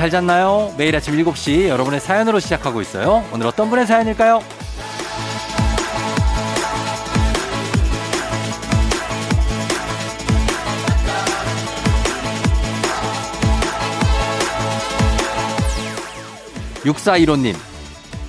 잘 0.00 0.08
잤나요? 0.08 0.72
매일 0.78 0.96
아침 0.96 1.14
7시 1.14 1.68
여러분의 1.68 2.00
사연으로 2.00 2.40
시작하고 2.40 2.80
있어요. 2.80 3.22
오늘 3.34 3.46
어떤 3.46 3.68
분의 3.68 3.86
사연일까요? 3.86 4.40
6415님, 16.84 17.54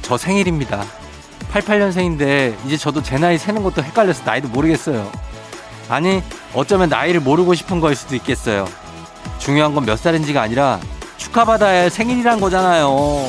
저 0.02 0.18
생일입니다. 0.18 0.84
88년생인데 1.54 2.54
이제 2.66 2.76
저도 2.76 3.02
제 3.02 3.18
나이 3.18 3.38
세는 3.38 3.64
것도 3.64 3.82
헷갈려서 3.82 4.24
나이도 4.26 4.50
모르겠어요. 4.50 5.10
아니, 5.88 6.22
어쩌면 6.54 6.90
나이를 6.90 7.22
모르고 7.22 7.54
싶은 7.56 7.80
거일 7.80 7.96
수도 7.96 8.16
있겠어요. 8.16 8.68
중요한 9.40 9.74
건 9.74 9.86
몇 9.86 9.98
살인지가 9.98 10.42
아니라 10.42 10.80
축하받아야 11.36 11.84
할 11.84 11.90
생일이란 11.90 12.40
거잖아요. 12.42 13.26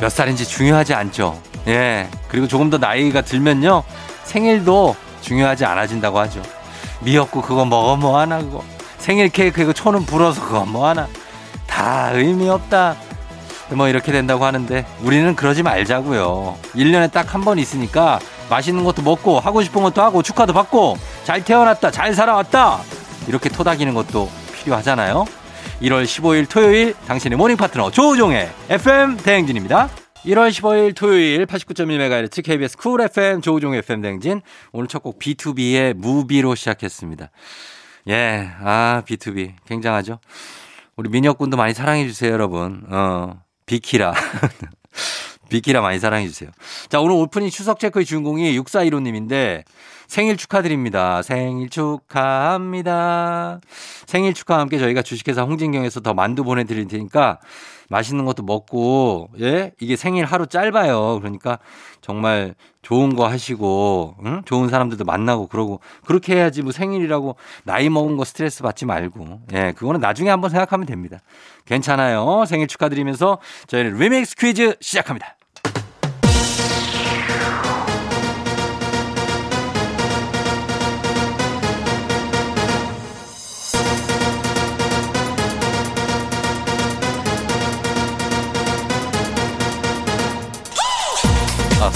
몇 0.00 0.10
살인지 0.10 0.46
중요하지 0.46 0.94
않죠. 0.94 1.40
예. 1.66 2.08
그리고 2.28 2.46
조금 2.46 2.70
더 2.70 2.78
나이가 2.78 3.20
들면요. 3.22 3.82
생일도 4.24 4.94
중요하지 5.22 5.64
않아진다고 5.64 6.18
하죠. 6.20 6.42
미역국 7.00 7.44
그거 7.46 7.64
먹어 7.64 7.96
뭐 7.96 8.18
하나 8.18 8.38
그거. 8.38 8.62
생일 8.98 9.28
케이크 9.28 9.60
이거 9.60 9.72
초는 9.72 10.04
불어서 10.06 10.40
그거 10.44 10.64
뭐 10.64 10.86
하나. 10.86 11.08
다 11.66 12.10
의미 12.12 12.48
없다. 12.48 12.96
뭐 13.70 13.88
이렇게 13.88 14.12
된다고 14.12 14.44
하는데 14.44 14.86
우리는 15.02 15.34
그러지 15.36 15.62
말자고요. 15.62 16.56
1년에 16.74 17.10
딱 17.12 17.34
한 17.34 17.44
번 17.44 17.58
있으니까 17.58 18.18
맛있는 18.50 18.84
것도 18.84 19.02
먹고 19.02 19.40
하고 19.40 19.62
싶은 19.62 19.82
것도 19.82 20.02
하고 20.02 20.22
축하도 20.22 20.52
받고 20.52 20.96
잘 21.24 21.44
태어났다 21.44 21.90
잘 21.90 22.14
살아왔다 22.14 22.80
이렇게 23.26 23.48
토닥이는 23.48 23.94
것도 23.94 24.30
필요하잖아요. 24.54 25.24
1월 25.82 26.04
15일 26.04 26.48
토요일 26.48 26.94
당신의 27.06 27.36
morning 27.38 27.56
파트너 27.56 27.90
조우종의 27.90 28.50
FM 28.70 29.16
대행진입니다. 29.18 29.88
1월 30.24 30.50
15일 30.50 30.96
토요일 30.96 31.46
89.1MHz 31.46 32.42
KBS 32.44 32.76
쿨 32.76 33.00
FM 33.02 33.40
조우종의 33.40 33.78
FM 33.80 34.00
대행진 34.02 34.42
오늘 34.72 34.88
첫 34.88 35.02
곡 35.02 35.18
비투비의 35.20 35.94
Movie로 35.94 36.54
시작했습니다. 36.56 37.30
예, 38.08 38.50
아 38.62 39.02
B2B 39.06 39.52
굉장하죠. 39.66 40.18
우리 40.96 41.08
민혁군도 41.10 41.56
많이 41.56 41.74
사랑해 41.74 42.08
주세요, 42.08 42.32
여러분. 42.32 42.82
어, 42.88 43.40
비키라. 43.66 44.12
비키라 45.48 45.80
많이 45.80 45.98
사랑해 45.98 46.26
주세요. 46.26 46.50
자, 46.88 47.00
오늘 47.00 47.16
오프닝 47.16 47.50
추석 47.50 47.78
체크의 47.80 48.04
주인공이 48.04 48.58
6415님인데 48.58 49.64
생일 50.06 50.36
축하드립니다. 50.36 51.22
생일 51.22 51.68
축하합니다. 51.68 53.60
생일 54.06 54.34
축하와 54.34 54.60
함께 54.60 54.78
저희가 54.78 55.02
주식회사 55.02 55.42
홍진경에서 55.42 56.00
더 56.00 56.14
만두 56.14 56.44
보내드릴 56.44 56.88
테니까 56.88 57.38
맛있는 57.90 58.24
것도 58.24 58.42
먹고, 58.42 59.30
예? 59.40 59.72
이게 59.80 59.96
생일 59.96 60.24
하루 60.26 60.46
짧아요. 60.46 61.18
그러니까 61.20 61.58
정말 62.00 62.54
좋은 62.82 63.16
거 63.16 63.26
하시고, 63.26 64.16
응? 64.24 64.42
좋은 64.44 64.68
사람들도 64.68 65.04
만나고 65.04 65.46
그러고, 65.46 65.80
그렇게 66.04 66.36
해야지 66.36 66.62
뭐 66.62 66.72
생일이라고 66.72 67.36
나이 67.64 67.88
먹은 67.88 68.16
거 68.16 68.24
스트레스 68.24 68.62
받지 68.62 68.84
말고, 68.84 69.40
예, 69.54 69.72
그거는 69.72 70.00
나중에 70.00 70.28
한번 70.30 70.50
생각하면 70.50 70.86
됩니다. 70.86 71.18
괜찮아요. 71.64 72.44
생일 72.46 72.66
축하드리면서 72.66 73.38
저희는 73.66 73.98
리믹스 73.98 74.36
퀴즈 74.36 74.76
시작합니다. 74.80 75.37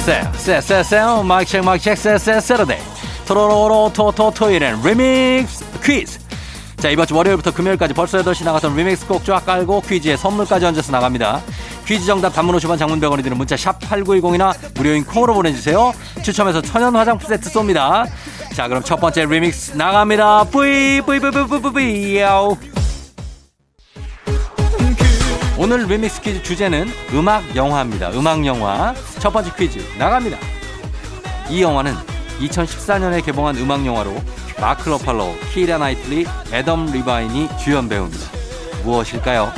세, 0.04 0.20
세, 0.34 0.60
세, 0.60 0.82
세, 0.82 1.00
마이크 1.24 1.48
체크, 1.52 1.64
마이크 1.64 1.84
체크, 1.84 1.96
세, 1.96 2.18
세, 2.18 2.40
Saturday. 2.40 2.80
토로로로, 3.24 3.92
토, 3.94 4.10
토, 4.10 4.32
토일엔 4.32 4.82
리믹스 4.82 5.64
퀴즈. 5.80 6.18
자, 6.76 6.90
이번 6.90 7.06
주 7.06 7.14
월요일부터 7.14 7.52
금요일까지 7.52 7.94
벌써 7.94 8.18
8시 8.18 8.44
나갔던 8.44 8.74
리믹스 8.74 9.06
곡쫙 9.06 9.46
깔고 9.46 9.82
퀴즈에 9.82 10.16
선물까지 10.16 10.66
얹어서 10.66 10.90
나갑니다. 10.90 11.40
퀴즈 11.86 12.04
정답 12.04 12.30
단문 12.30 12.56
50원 12.56 12.80
장문 12.80 13.00
100원이 13.00 13.22
드는 13.22 13.38
문자 13.38 13.56
샵 13.56 13.78
8910이나 13.78 14.52
무료인 14.74 15.04
콩으로 15.04 15.34
보내주세요. 15.34 15.92
추첨해서 16.24 16.60
천연 16.60 16.96
화장품 16.96 17.28
세트 17.28 17.48
쏩니다. 17.50 18.04
자, 18.56 18.66
그럼 18.66 18.82
첫 18.82 18.96
번째 18.96 19.24
리믹스 19.26 19.76
나갑니다. 19.76 20.42
뿌이, 20.50 21.00
뿌이, 21.02 21.20
뿌이, 21.20 21.30
뿌이, 21.30 21.46
뿌이, 21.46 21.72
뿌이, 21.72 22.18
야우. 22.18 22.56
오늘 25.56 25.86
리믹스 25.86 26.20
퀴즈 26.22 26.42
주제는 26.42 26.92
음악 27.12 27.54
영화입니다. 27.54 28.10
음악 28.10 28.44
영화. 28.44 28.92
첫 29.22 29.32
번째 29.32 29.52
퀴즈 29.56 29.78
나갑니다. 29.98 30.36
이 31.48 31.62
영화는 31.62 31.94
2014년에 32.40 33.24
개봉한 33.24 33.56
음악 33.58 33.86
영화로 33.86 34.20
마크 34.60 34.88
러팔로, 34.88 35.36
키라 35.54 35.78
나이틀리, 35.78 36.26
애덤 36.52 36.86
리바인이 36.86 37.48
주연 37.56 37.88
배우입니다. 37.88 38.26
무엇일까요? 38.82 39.52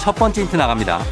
첫 0.00 0.14
번째 0.14 0.40
힌트 0.40 0.56
나갑니다. 0.56 1.02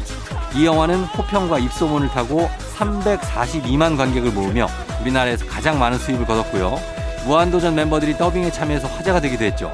이 0.55 0.65
영화는 0.65 1.03
호평과 1.03 1.59
입소문을 1.59 2.09
타고 2.09 2.49
342만 2.75 3.97
관객을 3.97 4.31
모으며 4.31 4.67
우리나라에서 5.01 5.45
가장 5.45 5.77
많은 5.77 5.99
수입을 5.99 6.25
거뒀고요. 6.25 6.79
무한도전 7.27 7.75
멤버들이 7.75 8.17
더빙에 8.17 8.49
참여해서 8.49 8.87
화제가 8.87 9.19
되기도 9.21 9.45
했죠. 9.45 9.71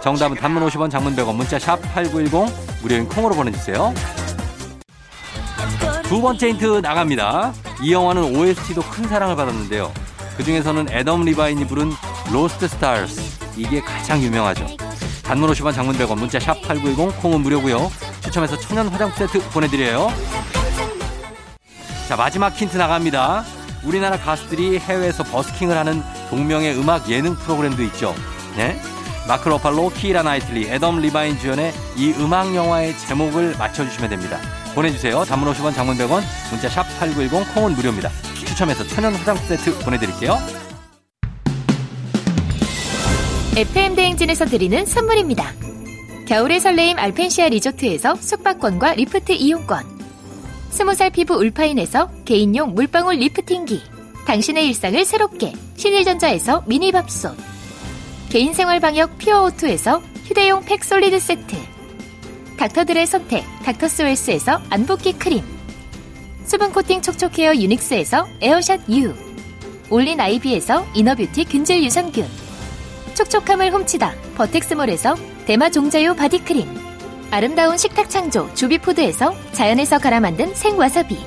정답은 0.00 0.36
단문 0.36 0.66
50원, 0.66 0.90
장문 0.90 1.14
100원, 1.14 1.36
문자 1.36 1.60
샵 1.60 1.80
8910, 1.94 2.52
무료인 2.82 3.08
콩으로 3.08 3.36
보내주세요. 3.36 3.94
두 6.12 6.20
번째 6.20 6.50
힌트 6.50 6.80
나갑니다. 6.82 7.54
이 7.80 7.90
영화는 7.90 8.36
OST도 8.36 8.82
큰 8.82 9.08
사랑을 9.08 9.34
받았는데요. 9.34 9.90
그 10.36 10.44
중에서는 10.44 10.90
애덤 10.90 11.24
리바인이 11.24 11.66
부른 11.66 11.90
Lost 12.30 12.68
Stars 12.68 13.18
이게 13.56 13.80
가장 13.80 14.22
유명하죠. 14.22 14.66
단문 15.22 15.50
50원, 15.50 15.72
장문 15.72 15.96
100원, 15.96 16.18
문자 16.18 16.38
샵 16.38 16.60
8910, 16.60 17.18
콩은 17.22 17.40
무료고요. 17.40 17.90
추첨해서 18.20 18.58
천연 18.58 18.88
화장품 18.88 19.26
세트 19.26 19.42
보내드려요. 19.52 20.12
자 22.06 22.14
마지막 22.14 22.50
힌트 22.50 22.76
나갑니다. 22.76 23.44
우리나라 23.82 24.18
가수들이 24.18 24.80
해외에서 24.80 25.24
버스킹을 25.24 25.74
하는 25.74 26.02
동명의 26.28 26.76
음악 26.78 27.08
예능 27.08 27.34
프로그램도 27.36 27.82
있죠. 27.84 28.14
네? 28.54 28.78
마크 29.26 29.48
러팔로, 29.48 29.88
키이라 29.88 30.22
나이틀리, 30.24 30.68
애덤 30.68 31.00
리바인 31.00 31.38
주연의 31.38 31.72
이 31.96 32.12
음악 32.18 32.54
영화의 32.54 32.98
제목을 32.98 33.56
맞춰주시면 33.56 34.10
됩니다. 34.10 34.38
보내주세요. 34.74 35.24
단문 35.24 35.52
50원, 35.52 35.74
장문 35.74 35.96
100원, 35.96 36.22
문자 36.50 36.68
샵 36.68 36.84
8910, 36.98 37.54
콩은 37.54 37.74
무료입니다. 37.74 38.10
추첨해서 38.34 38.86
천연 38.86 39.14
화장품 39.14 39.46
세트 39.46 39.78
보내드릴게요. 39.84 40.38
FM 43.56 43.94
대행진에서 43.94 44.46
드리는 44.46 44.86
선물입니다. 44.86 45.52
겨울의 46.26 46.60
설레임 46.60 46.98
알펜시아 46.98 47.48
리조트에서 47.48 48.14
숙박권과 48.14 48.94
리프트 48.94 49.32
이용권. 49.32 49.84
스무살 50.70 51.10
피부 51.10 51.34
울파인에서 51.34 52.10
개인용 52.24 52.74
물방울 52.74 53.16
리프팅기. 53.16 53.82
당신의 54.26 54.68
일상을 54.68 55.04
새롭게 55.04 55.52
신일전자에서 55.76 56.64
미니밥솥. 56.66 57.36
개인생활 58.30 58.80
방역 58.80 59.18
피어오투에서 59.18 60.00
휴대용 60.24 60.64
팩 60.64 60.82
솔리드 60.82 61.20
세트. 61.20 61.56
닥터들의 62.62 63.06
선택 63.08 63.42
닥터스웰스에서 63.64 64.60
안붓기 64.70 65.14
크림. 65.14 65.42
수분 66.44 66.72
코팅 66.72 67.02
촉촉헤어 67.02 67.56
유닉스에서 67.56 68.28
에어샷 68.40 68.88
U. 68.88 69.12
올린 69.90 70.20
아이비에서 70.20 70.86
inner 70.94 71.18
beauty 71.18 71.46
균질 71.46 71.82
유산균. 71.82 72.24
촉촉함을 73.14 73.72
훔치다 73.72 74.14
버텍스몰에서 74.36 75.16
대마 75.44 75.70
종자유 75.70 76.14
바디크림 76.14 76.68
아름다운 77.32 77.76
식탁 77.76 78.08
창조 78.08 78.48
주비푸드에서 78.54 79.34
자연에서 79.50 79.98
갈아 79.98 80.20
만든 80.20 80.54
생와사비 80.54 81.18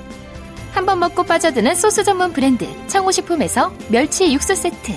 한 0.72 0.86
번 0.86 1.00
먹고 1.00 1.24
빠져드는 1.24 1.76
소스 1.76 2.06
전문 2.06 2.32
브랜드 2.32 2.66
청호식품에서 2.88 3.74
멸치 3.90 4.34
육수 4.34 4.56
세트 4.56 4.94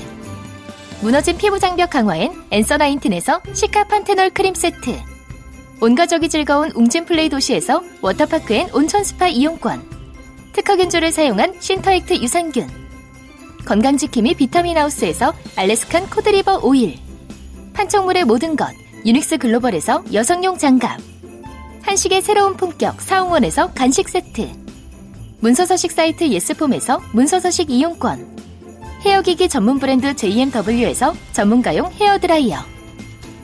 무너진 1.00 1.36
피부 1.36 1.58
장벽 1.58 1.90
강화엔 1.90 2.32
엔서 2.52 2.76
나인틴에서 2.76 3.40
시카 3.52 3.84
판테놀 3.88 4.30
크림 4.30 4.54
세트 4.54 5.17
온 5.80 5.94
가족이 5.94 6.28
즐거운 6.28 6.72
웅진플레이 6.72 7.28
도시에서 7.28 7.84
워터파크 8.02 8.52
and 8.52 8.68
온천 8.72 9.04
스파 9.04 9.28
이용권 9.28 9.80
특허균주를 10.52 11.12
사용한 11.12 11.54
신터액트 11.60 12.14
유산균 12.14 12.68
건강지킴이 13.64 14.34
비타민하우스에서 14.34 15.32
Alaskan 15.54 16.10
cod 16.10 16.29
liver 16.29 16.60
오일 16.64 16.98
판촉물의 17.74 18.24
모든 18.24 18.56
것 18.56 18.74
유닉스 19.06 19.38
글로벌에서 19.38 20.02
여성용 20.12 20.58
장갑 20.58 21.00
한식의 21.82 22.22
새로운 22.22 22.56
품격 22.56 23.00
사홍원에서 23.00 23.72
간식 23.72 24.08
세트 24.08 24.48
문서서식 25.38 25.92
사이트 25.92 26.28
예스폼에서 26.28 27.00
문서서식 27.12 27.70
이용권 27.70 28.36
헤어기기 29.02 29.48
전문 29.48 29.78
브랜드 29.78 30.16
JMW에서 30.16 31.14
전문가용 31.32 31.92
헤어드라이어 31.92 32.77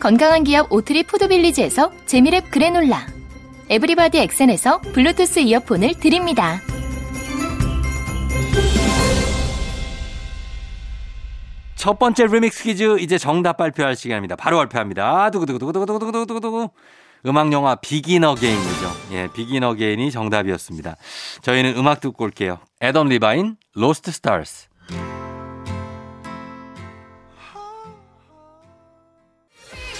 건강한 0.00 0.44
기업 0.44 0.72
오트리 0.72 1.04
푸드빌리지에서 1.04 1.90
재미랩 2.06 2.50
그래놀라 2.50 3.06
에브리바디 3.68 4.18
엑센에서 4.18 4.80
블루투스 4.80 5.40
이어폰을 5.40 5.94
드립니다. 5.94 6.60
첫 11.74 11.98
번째 11.98 12.26
리믹스 12.26 12.64
퀴즈 12.64 12.98
이제 12.98 13.18
정답 13.18 13.56
발표할 13.56 13.94
시간입니다. 13.94 14.36
바로 14.36 14.56
발표합니다. 14.58 15.30
두구두구두구두구두구두구두구 15.30 16.70
음악 17.26 17.52
영화 17.52 17.74
Begin 17.74 18.24
Again이죠. 18.24 18.92
예, 19.12 19.28
Begin 19.34 19.64
Again이 19.64 20.10
정답이었습니다. 20.10 20.96
저희는 21.42 21.76
음악 21.76 22.00
듣고 22.00 22.24
올게요. 22.24 22.58
Adam 22.80 23.08
Levine 23.08 23.56
Lost 23.74 24.12
Stars. 24.12 24.67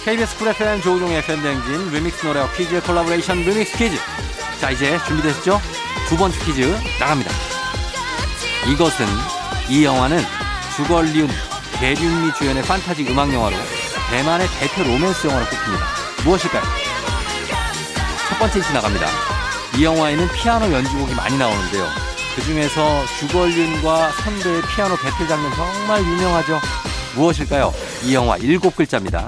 KBS 0.09 0.39
쿨 0.39 0.47
FM 0.47 0.81
조우종의 0.81 1.19
FM 1.19 1.43
대행진 1.43 1.91
리믹스 1.91 2.25
노래와 2.25 2.51
퀴즈의 2.53 2.81
콜라보레이션 2.81 3.43
리믹스 3.43 3.77
퀴즈. 3.77 3.95
자, 4.59 4.71
이제 4.71 4.97
준비됐죠? 5.05 5.61
두 6.07 6.17
번째 6.17 6.35
퀴즈 6.43 6.61
나갑니다. 6.99 7.31
이것은 8.73 9.05
이 9.69 9.85
영화는 9.85 10.23
주걸리움 10.75 11.29
대륜미 11.73 12.33
주연의 12.33 12.63
판타지 12.63 13.05
음악 13.07 13.31
영화로 13.31 13.55
대만의 14.09 14.47
대표 14.59 14.81
로맨스 14.81 15.27
영화로 15.27 15.45
꼽힙니다. 15.45 15.85
무엇일까요? 16.23 16.63
첫 18.29 18.39
번째 18.39 18.61
시 18.63 18.73
나갑니다. 18.73 19.05
이 19.77 19.83
영화에는 19.83 20.27
피아노 20.29 20.71
연주곡이 20.73 21.13
많이 21.13 21.37
나오는데요. 21.37 21.85
그 22.35 22.41
중에서 22.41 23.05
주걸륜과 23.19 24.11
선배의 24.13 24.63
피아노 24.75 24.95
배틀 24.95 25.27
장면 25.27 25.53
정말 25.53 26.01
유명하죠. 26.01 26.59
무엇일까요? 27.15 27.73
이 28.05 28.13
영화 28.13 28.37
일곱 28.37 28.75
글자입니다. 28.75 29.27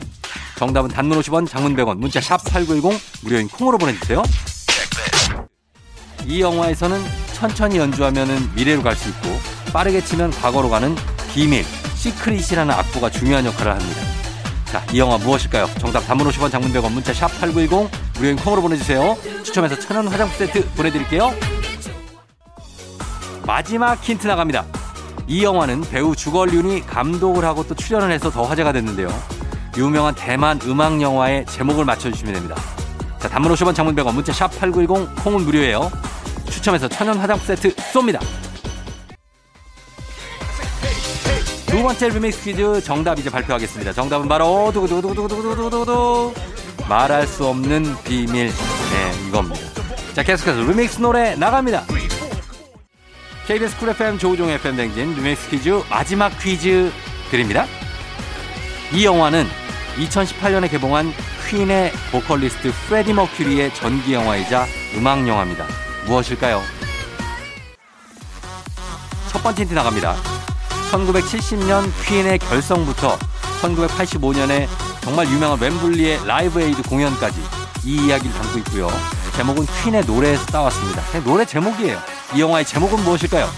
정답은 0.57 0.89
단문 0.89 1.19
50원, 1.19 1.47
장문 1.49 1.75
100원, 1.75 1.97
문자 1.97 2.21
샵 2.21 2.43
8910 2.45 2.99
무료인 3.23 3.47
콩으로 3.47 3.77
보내주세요. 3.77 4.21
이 6.27 6.39
영화에서는 6.41 7.03
천천히 7.33 7.77
연주하면 7.77 8.51
미래로 8.55 8.83
갈 8.83 8.95
수 8.95 9.09
있고 9.09 9.39
빠르게 9.73 10.03
치면 10.03 10.31
과거로 10.31 10.69
가는 10.69 10.95
비밀, 11.33 11.65
Secret이라는 11.95 12.73
악보가 12.73 13.09
중요한 13.09 13.45
역할을 13.45 13.71
합니다. 13.73 14.01
자, 14.65 14.85
이 14.93 14.99
영화 14.99 15.17
무엇일까요? 15.17 15.67
정답 15.79 16.01
단문 16.01 16.27
50원, 16.27 16.51
장문 16.51 16.71
100원, 16.71 16.91
문자 16.91 17.13
샵 17.13 17.27
8910 17.39 17.89
무료인 18.15 18.35
콩으로 18.37 18.61
보내주세요. 18.61 19.17
추첨해서 19.43 19.77
천연 19.79 20.07
화장품 20.07 20.37
세트 20.37 20.69
보내드릴게요. 20.75 21.33
마지막 23.45 23.95
힌트 24.01 24.27
나갑니다. 24.27 24.65
이 25.31 25.45
영화는 25.45 25.79
배우 25.89 26.13
주걸륜이 26.13 26.85
감독을 26.85 27.45
하고 27.45 27.65
또 27.65 27.73
출연을 27.73 28.11
해서 28.11 28.29
더 28.29 28.43
화제가 28.43 28.73
됐는데요. 28.73 29.07
유명한 29.77 30.13
대만 30.13 30.59
음악 30.65 31.01
영화의 31.01 31.45
제목을 31.45 31.85
맞춰주시면 31.85 32.33
됩니다. 32.33 32.57
자, 33.17 33.29
단문 33.29 33.49
50원 33.53 33.73
장문 33.73 33.95
100원 33.95 34.13
문자 34.13 34.33
샵 34.33 34.49
8910 34.59 35.23
콩은 35.23 35.45
무료예요. 35.45 35.89
추첨해서 36.49 36.89
천연 36.89 37.17
화장품 37.17 37.47
세트 37.47 37.73
쏩니다. 37.75 38.19
두 41.67 41.81
번째 41.81 42.09
리믹스 42.09 42.43
퀴즈 42.43 42.81
정답 42.83 43.17
이제 43.17 43.29
발표하겠습니다. 43.29 43.93
정답은 43.93 44.27
바로 44.27 44.69
두구두구두구두구두구두구 44.73 46.33
말할 46.89 47.25
수 47.25 47.47
없는 47.47 47.95
비밀 48.03 48.47
네 48.47 49.27
이겁니다. 49.29 49.61
자 50.13 50.23
계속해서 50.23 50.59
리믹스 50.63 50.99
노래 50.99 51.35
나갑니다. 51.35 51.85
KBS 53.47 53.77
쿨 53.77 53.89
FM 53.89 54.17
조우종 54.17 54.49
FM 54.49 54.75
대행진 54.75 55.15
리믹스 55.15 55.49
퀴즈 55.49 55.81
마지막 55.89 56.29
퀴즈 56.39 56.91
드립니다. 57.31 57.65
이 58.93 59.03
영화는 59.05 59.47
2018년에 59.97 60.69
개봉한 60.69 61.11
퀸의 61.49 61.91
보컬리스트 62.11 62.71
프레디 62.87 63.13
머큐리의 63.13 63.73
전기 63.73 64.13
영화이자 64.13 64.65
음악 64.95 65.27
영화입니다. 65.27 65.65
무엇일까요? 66.05 66.61
첫 69.29 69.41
번째 69.43 69.63
힌트 69.63 69.73
나갑니다. 69.73 70.15
1970년 70.91 71.89
퀸의 72.05 72.39
결성부터 72.39 73.17
1985년에 73.61 74.67
정말 75.01 75.27
유명한 75.27 75.57
웸블리의 75.59 76.25
Live 76.25 76.61
Aid 76.61 76.83
공연까지 76.83 77.41
이 77.85 78.05
이야기를 78.05 78.31
담고 78.33 78.59
있고요. 78.59 78.87
제목은 79.35 79.65
퀸의 79.83 80.05
노래에서 80.05 80.45
따왔습니다. 80.47 81.01
노래 81.23 81.43
제목이에요. 81.45 82.10
이 82.33 82.39
영화의 82.39 82.65
제목은 82.65 83.03
무엇일까요? 83.03 83.49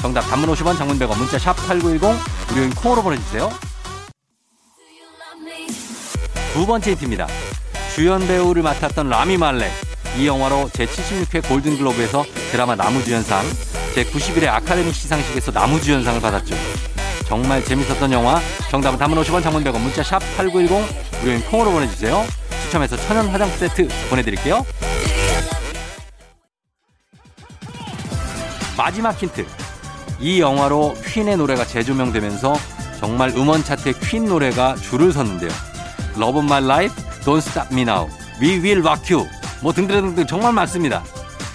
정답 0.00 0.22
단문 0.22 0.52
50원 0.52 0.76
장문 0.76 0.98
100원 0.98 1.16
문자 1.16 1.38
샵 1.38 1.54
8910 1.68 2.18
무료인 2.48 2.70
콩으로 2.70 3.02
보내주세요. 3.02 3.48
두 6.52 6.66
번째 6.66 6.90
힌트입니다. 6.90 7.28
주연 7.94 8.26
배우를 8.26 8.62
맡았던 8.62 9.08
라미 9.08 9.36
말렉. 9.36 9.70
이 10.16 10.26
영화로 10.26 10.68
제76회 10.70 11.46
골든글로브에서 11.46 12.24
드라마 12.50 12.74
나무주연상, 12.74 13.44
제91회 13.94 14.48
아카데미 14.48 14.92
시상식에서 14.92 15.52
나무주연상을 15.52 16.20
받았죠. 16.20 16.56
정말 17.26 17.64
재밌었던 17.64 18.10
영화. 18.10 18.40
정답은 18.70 18.98
단문 18.98 19.22
50원 19.22 19.42
장문 19.42 19.62
100원 19.62 19.78
문자 19.78 20.02
샵 20.02 20.18
8910 20.36 21.20
무료인 21.20 21.40
콩으로 21.42 21.70
보내주세요. 21.70 22.26
추첨해서 22.64 22.96
천연 22.96 23.28
화장품 23.28 23.56
세트 23.58 23.88
보내드릴게요. 24.10 24.64
마지막 28.78 29.20
힌트. 29.20 29.44
이 30.20 30.40
영화로 30.40 30.94
퀸의 31.04 31.36
노래가 31.36 31.66
재조명되면서 31.66 32.54
정말 33.00 33.30
음원 33.30 33.64
차트에 33.64 33.92
퀸 34.00 34.26
노래가 34.26 34.76
줄을 34.76 35.12
섰는데요. 35.12 35.50
Love 36.16 36.40
of 36.40 36.44
My 36.44 36.64
Life, 36.64 36.94
Don't 37.24 37.38
Stop 37.38 37.74
Me 37.74 37.82
Now, 37.82 38.08
We 38.40 38.60
Will 38.60 38.80
Rock 38.80 39.14
You 39.14 39.28
뭐 39.62 39.72
등등등등 39.72 40.26
정말 40.26 40.52
많습니다. 40.52 41.02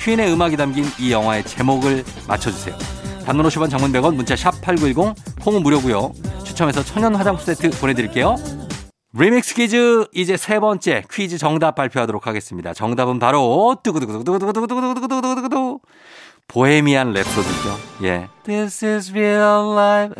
퀸의 0.02 0.34
음악이 0.34 0.58
담긴 0.58 0.86
이 1.00 1.14
영화의 1.14 1.46
제목을 1.46 2.04
맞춰주세요. 2.28 2.78
단문 3.26 3.48
50원 3.48 3.70
장문 3.70 3.94
100원 3.94 4.16
문자 4.16 4.36
샵 4.36 4.60
8910 4.62 5.16
콩은 5.42 5.64
무료고요. 5.64 6.12
추첨해서 6.44 6.84
천연 6.84 7.16
화장품 7.16 7.46
세트 7.46 7.80
보내드릴게요. 7.80 8.36
리믹스 9.14 9.56
퀴즈 9.56 10.08
이제 10.14 10.36
세 10.36 10.60
번째 10.60 11.04
퀴즈 11.10 11.38
정답 11.38 11.76
발표하도록 11.76 12.28
하겠습니다. 12.28 12.74
정답은 12.74 13.20
바로 13.20 13.78
뚜구두구두구두구두구두구두구두구두구두구 13.82 15.80
Bohemian 16.54 17.14
Rhapsody죠. 17.14 18.04
예. 18.04 18.30
This 18.44 18.86
is 18.86 19.12
real 19.12 19.74
life. 19.74 20.14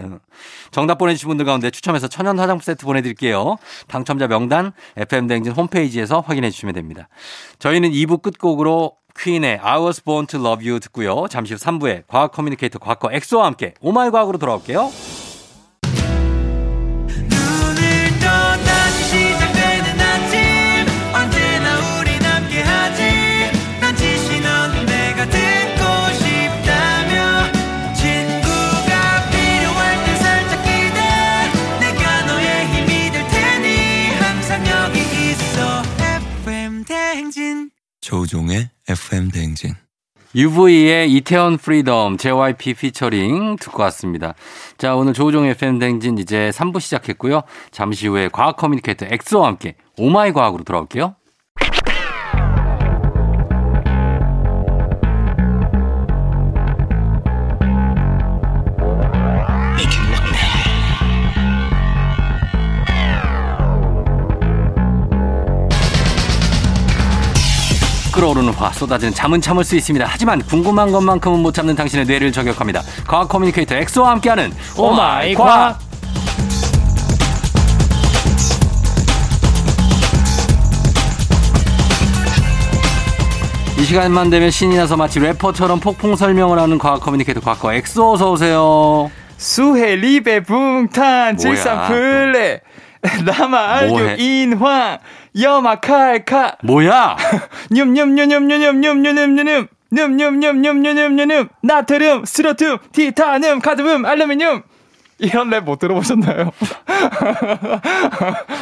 정답 0.72 0.98
보내주신 0.98 1.28
분들 1.28 1.46
가운데 1.46 1.70
추첨해서 1.70 2.08
천연 2.08 2.40
화장품 2.40 2.64
세트 2.64 2.86
보내드릴게요. 2.86 3.58
당첨자 3.88 4.28
명단 4.28 4.72
FM대행진 4.98 5.54
홈페이지에서 5.54 6.22
확인해 6.22 6.50
주시면 6.50 6.74
됩니다. 6.74 7.08
저희는 7.60 7.92
2부 7.92 8.24
끝곡으로 8.24 8.94
퀸의 9.16 9.60
I 9.62 9.80
was 9.80 10.04
born 10.04 10.26
to 10.26 10.40
love 10.40 10.68
you 10.68 10.80
듣고요. 10.80 11.28
잠시 11.30 11.54
후 11.54 11.60
3부에 11.60 12.06
과학 12.08 12.32
communicator 12.32 12.80
과학과 12.80 13.10
엑소와 13.12 13.46
함께 13.46 13.76
oh 13.80 13.95
my 13.95 14.10
과학으로 14.10 14.40
돌아올게요. 14.40 14.90
조우종의 38.02 38.70
FM 38.88 39.32
대행진. 39.32 39.76
UV의 40.36 41.14
이태원 41.14 41.58
Freedom 41.58 42.18
JYP 42.18 42.74
피처링 42.74 43.58
듣고 43.58 43.84
왔습니다. 43.84 44.34
자, 44.78 44.96
오늘 44.96 45.14
조우종 45.14 45.46
FM 45.46 45.80
대행진 45.80 46.18
이제 46.18 46.50
3부 46.54 46.80
시작했고요. 46.80 47.44
잠시 47.72 48.08
후에 48.08 48.30
과학 48.30 48.58
communicator 48.58 49.06
엑소와 49.10 49.48
함께 49.48 49.76
oh 49.98 50.16
my 50.16 50.34
과학으로 50.34 50.64
돌아올게요. 50.64 51.16
끓어오르는 68.24 68.54
화 68.54 68.72
쏟아지는 68.72 69.14
잠은 69.14 69.42
참을 69.42 69.66
수 69.66 69.76
있습니다. 69.76 70.06
하지만 70.08 70.42
궁금한 70.44 70.94
것만큼은 70.94 71.42
못 71.42 71.54
참는 71.54 71.76
당신의 71.76 72.06
뇌를 72.06 72.32
저격합니다. 72.32 72.82
과학 73.06 73.28
communicator 73.28 73.76
엑소와 73.76 74.12
함께하는 74.12 74.54
oh 74.78 75.07
my 75.07 75.36
과학. 75.36 75.78
이 83.78 83.84
시간만 83.84 84.30
되면 84.30 84.50
신이 84.50 84.78
나서 84.78 84.96
마치 84.96 85.20
래퍼처럼 85.20 85.82
폭풍 85.82 86.16
설명을 86.16 86.58
하는 86.60 86.78
과학 86.78 87.02
communicator 87.02 87.42
과학과 87.42 87.74
엑소 87.74 88.14
어서 88.14 88.32
오세요. 88.32 89.12
수해 89.36 89.98
리베 89.98 90.44
붕탄? 90.44 91.36
질산 91.36 91.90
플네 91.90 92.62
나마 93.26 93.58
알규 93.58 94.00
인황 94.22 94.98
여마 95.42 95.76
칼카 95.76 96.58
뭐야? 96.64 97.18
뇸뇸뇸뇸뇸뇸뇸뇸뇸뇸 97.72 99.68
뇸뇸뇸뇸뇸뇸뇸 99.92 101.50
나트륨 101.62 102.26
스로튬 102.26 102.78
티타늄 102.92 103.60
카드뮴 103.60 104.06
알루미늄 104.06 104.64
이런 105.20 105.50
랩 105.50 105.64
못 105.64 105.80
들어보셨나요? 105.80 106.52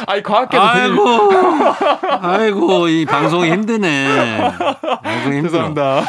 아니 0.06 0.22
들리 0.22 0.60
아이고, 0.60 1.30
아이고, 2.20 2.88
이 2.88 3.04
방송이 3.04 3.50
힘드네. 3.50 4.38
방송이 5.02 5.38
힘들어. 5.38 5.72
죄송합니다. 5.72 6.02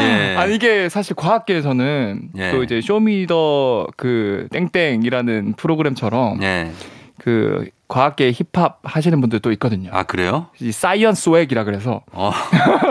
예. 0.00 0.36
아니 0.38 0.54
이게 0.54 0.88
사실 0.88 1.14
과학계에서는 1.16 2.20
예. 2.36 2.52
또 2.52 2.62
이제 2.62 2.80
쇼미더 2.80 3.88
그 3.96 4.48
땡땡이라는 4.52 5.54
프로그램처럼 5.56 6.42
예. 6.42 6.72
그 7.22 7.68
과학계 7.86 8.32
힙합 8.32 8.78
하시는 8.82 9.20
분들도 9.20 9.52
있거든요. 9.52 9.90
아, 9.92 10.04
그래요? 10.04 10.46
이 10.58 10.72
science 10.72 11.28
swag이라 11.28 11.64
그래서 11.64 12.02
어. 12.12 12.32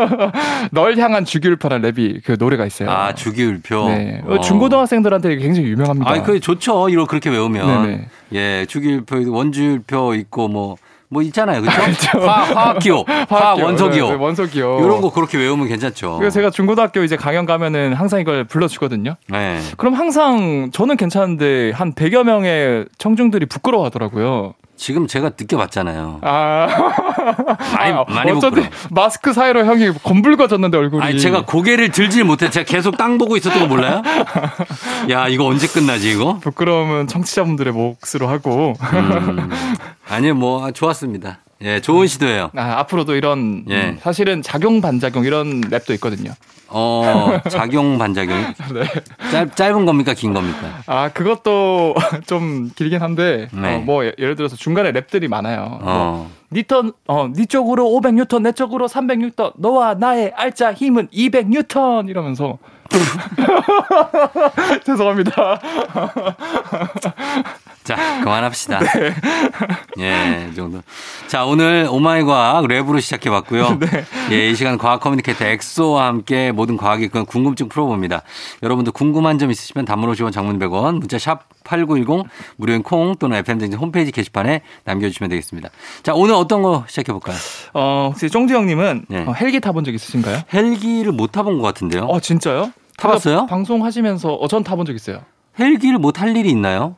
널 0.71 0.97
향한 0.97 1.25
주기율표란 1.25 1.81
랩이 1.81 2.21
그 2.23 2.35
노래가 2.37 2.65
있어요. 2.65 2.91
아, 2.91 3.15
주기율표. 3.15 3.87
네. 3.89 4.21
어. 4.25 4.39
중고등학생들한테 4.39 5.37
굉장히 5.37 5.69
유명합니다. 5.69 6.11
아, 6.11 6.21
그 6.21 6.39
좋죠. 6.39 6.89
이거 6.89 7.05
그렇게 7.05 7.29
외우면. 7.29 7.83
네네. 7.83 8.07
예, 8.33 8.65
주기율표, 8.67 9.31
원주율표 9.31 10.13
있고 10.15 10.47
뭐, 10.47 10.77
뭐 11.09 11.23
있잖아요. 11.23 11.61
그렇죠. 11.61 12.19
화, 12.19 12.43
화학기호, 12.43 13.03
화학 13.07 13.31
화학기호, 13.31 13.65
원소 13.65 13.89
기호. 13.89 14.09
네, 14.09 14.15
네, 14.15 14.23
원소 14.23 14.45
기호. 14.45 14.79
이런 14.79 15.01
거 15.01 15.11
그렇게 15.11 15.37
외우면 15.37 15.67
괜찮죠. 15.67 16.17
그래서 16.19 16.35
제가 16.35 16.51
중고등학교 16.51 17.03
이제 17.03 17.15
강연 17.15 17.45
가면은 17.45 17.93
항상 17.93 18.19
이걸 18.19 18.43
불러주거든요. 18.43 19.15
네. 19.27 19.59
그럼 19.77 19.95
항상 19.95 20.69
저는 20.71 20.97
괜찮은데 20.97 21.71
한 21.71 21.93
100여 21.93 22.23
명의 22.23 22.85
청중들이 22.99 23.47
부끄러워하더라고요. 23.47 24.53
지금 24.79 25.07
제가 25.07 25.31
느껴봤잖아요. 25.37 26.19
아. 26.21 26.67
많이, 27.75 27.91
아, 27.91 28.05
많이 28.07 28.31
어쩐지 28.31 28.61
부끄러워. 28.61 28.69
마스크 28.91 29.33
사이로 29.33 29.65
형이 29.65 29.91
검붉어졌는데 30.01 30.77
얼굴이. 30.77 31.03
아니, 31.03 31.19
제가 31.19 31.43
고개를 31.45 31.91
들질 31.91 32.23
못해. 32.23 32.49
제가 32.49 32.65
계속 32.65 32.97
땅 32.97 33.17
보고 33.17 33.35
있었던 33.35 33.59
거 33.59 33.67
몰라요? 33.67 34.01
야, 35.11 35.27
이거 35.27 35.45
언제 35.45 35.67
끝나지, 35.67 36.11
이거? 36.11 36.39
부끄러움은 36.39 37.07
청취자분들의 37.07 37.73
몫으로 37.73 38.27
하고. 38.29 38.73
음, 38.93 39.49
아니요, 40.09 40.35
뭐, 40.35 40.71
좋았습니다. 40.71 41.39
예, 41.61 41.81
좋은 41.81 42.07
시도예요. 42.07 42.51
아, 42.55 42.79
앞으로도 42.79 43.15
이런 43.15 43.65
예. 43.69 43.89
음, 43.89 43.97
사실은 44.01 44.41
작용 44.41 44.79
반작용 44.79 45.25
이런 45.25 45.59
랩도 45.61 45.91
있거든요. 45.95 46.31
어, 46.69 47.39
작용, 47.49 47.97
반작용. 47.97 48.37
네. 48.73 48.83
짧, 49.31 49.55
짧은 49.55 49.85
겁니까, 49.85 50.13
긴 50.13 50.33
겁니까? 50.33 50.81
아 50.85 51.09
그것도 51.09 51.95
좀 52.27 52.69
길긴 52.75 53.01
한데 53.01 53.49
네. 53.51 53.75
어, 53.75 53.79
뭐 53.79 54.05
예- 54.05 54.13
예를 54.17 54.35
들어서 54.35 54.55
중간에 54.55 54.91
랩들이 54.93 55.27
많아요. 55.27 55.65
뭐, 55.65 55.79
어. 55.83 56.31
니턴 56.51 56.93
어니 57.07 57.45
쪽으로 57.47 57.85
500뉴턴 57.89 58.43
내 58.43 58.51
쪽으로 58.53 58.87
300뉴턴 58.87 59.53
너와 59.57 59.95
나의 59.95 60.31
알짜 60.35 60.73
힘은 60.73 61.07
200뉴턴 61.09 62.07
이러면서 62.09 62.57
죄송합니다. 64.85 65.59
자, 67.89 68.21
그만합시다. 68.23 68.81
예, 69.99 70.47
이 70.51 70.55
정도. 70.55 70.83
자, 71.27 71.43
오늘 71.45 71.87
oh 71.89 72.05
my 72.05 72.21
과학 72.23 72.65
랩으로 72.65 73.01
시작해 73.01 73.31
봤고요. 73.31 73.79
예, 74.31 74.49
이 74.51 74.55
시간 74.55 74.77
과학 74.77 74.99
communicator 74.99 75.43
엑소와 75.45 76.05
함께 76.05 76.51
모든 76.51 76.77
과학에 76.77 77.07
그 77.07 77.25
궁금증 77.25 77.67
풀어봅니다. 77.67 78.21
여러분도 78.61 78.91
궁금한 78.91 79.39
점 79.39 79.49
있으시면 79.49 79.85
단문 79.85 80.11
50원 80.11 80.31
장문 80.31 80.59
100원, 80.59 80.99
문자 80.99 81.17
샵 81.17 81.45
8910, 81.63 82.27
무료인 82.57 82.83
콩 82.83 83.15
또는 83.15 83.37
FM등진 83.37 83.79
홈페이지 83.79 84.11
게시판에 84.11 84.61
남겨주시면 84.83 85.31
되겠습니다. 85.31 85.69
자, 86.03 86.13
오늘 86.13 86.35
어떤 86.35 86.61
거 86.61 86.85
시작해 86.87 87.11
볼까요? 87.11 87.37
어 87.73 88.09
혹시 88.11 88.29
쫑지 88.29 88.53
형님은 88.53 89.05
네. 89.09 89.23
어, 89.27 89.33
헬기 89.33 89.59
타본 89.59 89.83
적 89.83 89.95
있으신가요? 89.95 90.41
헬기를 90.53 91.11
못 91.11 91.31
타본 91.31 91.57
것 91.57 91.63
같은데요? 91.63 92.03
어 92.03 92.19
진짜요? 92.19 92.71
타봤어요? 92.97 93.47
방송 93.47 93.83
하시면서 93.83 94.33
어, 94.33 94.47
전 94.47 94.63
타본 94.63 94.85
적 94.85 94.93
있어요. 94.95 95.21
헬기를 95.57 95.97
못 95.97 96.11
탈 96.13 96.37
일이 96.37 96.49
있나요? 96.49 96.95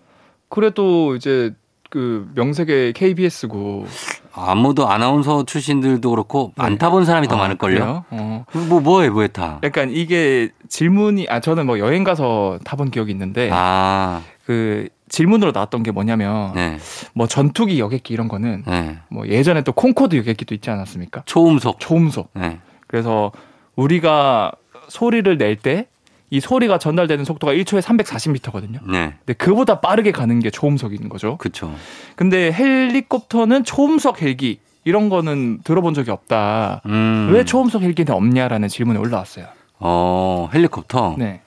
그래도 0.51 1.15
이제 1.15 1.53
그 1.89 2.29
명색의 2.35 2.93
KBS고 2.93 3.85
아무도 4.33 4.87
아나운서 4.87 5.45
출신들도 5.45 6.09
그렇고 6.09 6.53
안 6.57 6.77
타본 6.77 7.05
사람이 7.05 7.27
더 7.27 7.37
많을걸요? 7.37 7.79
네. 7.79 7.81
아, 7.83 8.03
어. 8.11 8.45
뭐, 8.69 8.79
뭐해, 8.79 9.09
뭐해 9.09 9.29
타? 9.29 9.59
약간 9.63 9.89
이게 9.91 10.49
질문이 10.69 11.27
아 11.29 11.39
저는 11.39 11.65
뭐 11.65 11.79
여행 11.79 12.03
가서 12.03 12.59
타본 12.63 12.91
기억이 12.91 13.11
있는데 13.11 13.49
아, 13.51 14.21
그 14.45 14.87
질문으로 15.09 15.51
나왔던 15.53 15.83
게 15.83 15.91
뭐냐면 15.91 16.53
네, 16.53 16.77
뭐 17.13 17.27
전투기 17.27 17.79
여객기 17.79 18.13
이런 18.13 18.27
거는 18.27 18.63
네. 18.67 18.99
뭐 19.09 19.27
예전에 19.27 19.61
또 19.63 19.71
콩코드 19.71 20.15
여객기도 20.17 20.53
있지 20.53 20.69
않았습니까? 20.69 21.23
초음속. 21.25 21.79
초음속. 21.79 22.29
네. 22.33 22.59
그래서 22.87 23.31
우리가 23.75 24.51
소리를 24.87 25.37
낼 25.37 25.55
때 25.57 25.87
이 26.31 26.39
소리가 26.39 26.79
전달되는 26.79 27.25
속도가 27.25 27.53
1초에 27.53 27.81
340m거든요. 27.81 28.79
네. 28.89 29.15
근데 29.19 29.33
그보다 29.33 29.81
빠르게 29.81 30.11
가는 30.11 30.39
게 30.39 30.49
초음속인 30.49 31.09
거죠. 31.09 31.37
그쵸. 31.37 31.75
근데 32.15 32.51
헬리콥터는 32.53 33.65
초음속 33.65 34.21
헬기 34.21 34.59
이런 34.85 35.09
거는 35.09 35.59
들어본 35.63 35.93
적이 35.93 36.11
없다. 36.11 36.81
음. 36.85 37.29
왜 37.33 37.43
초음속 37.43 37.81
헬기는 37.83 38.11
없냐라는 38.13 38.69
질문이 38.69 38.97
올라왔어요. 38.97 39.45
어, 39.79 40.49
헬리콥터. 40.53 41.15
네. 41.17 41.41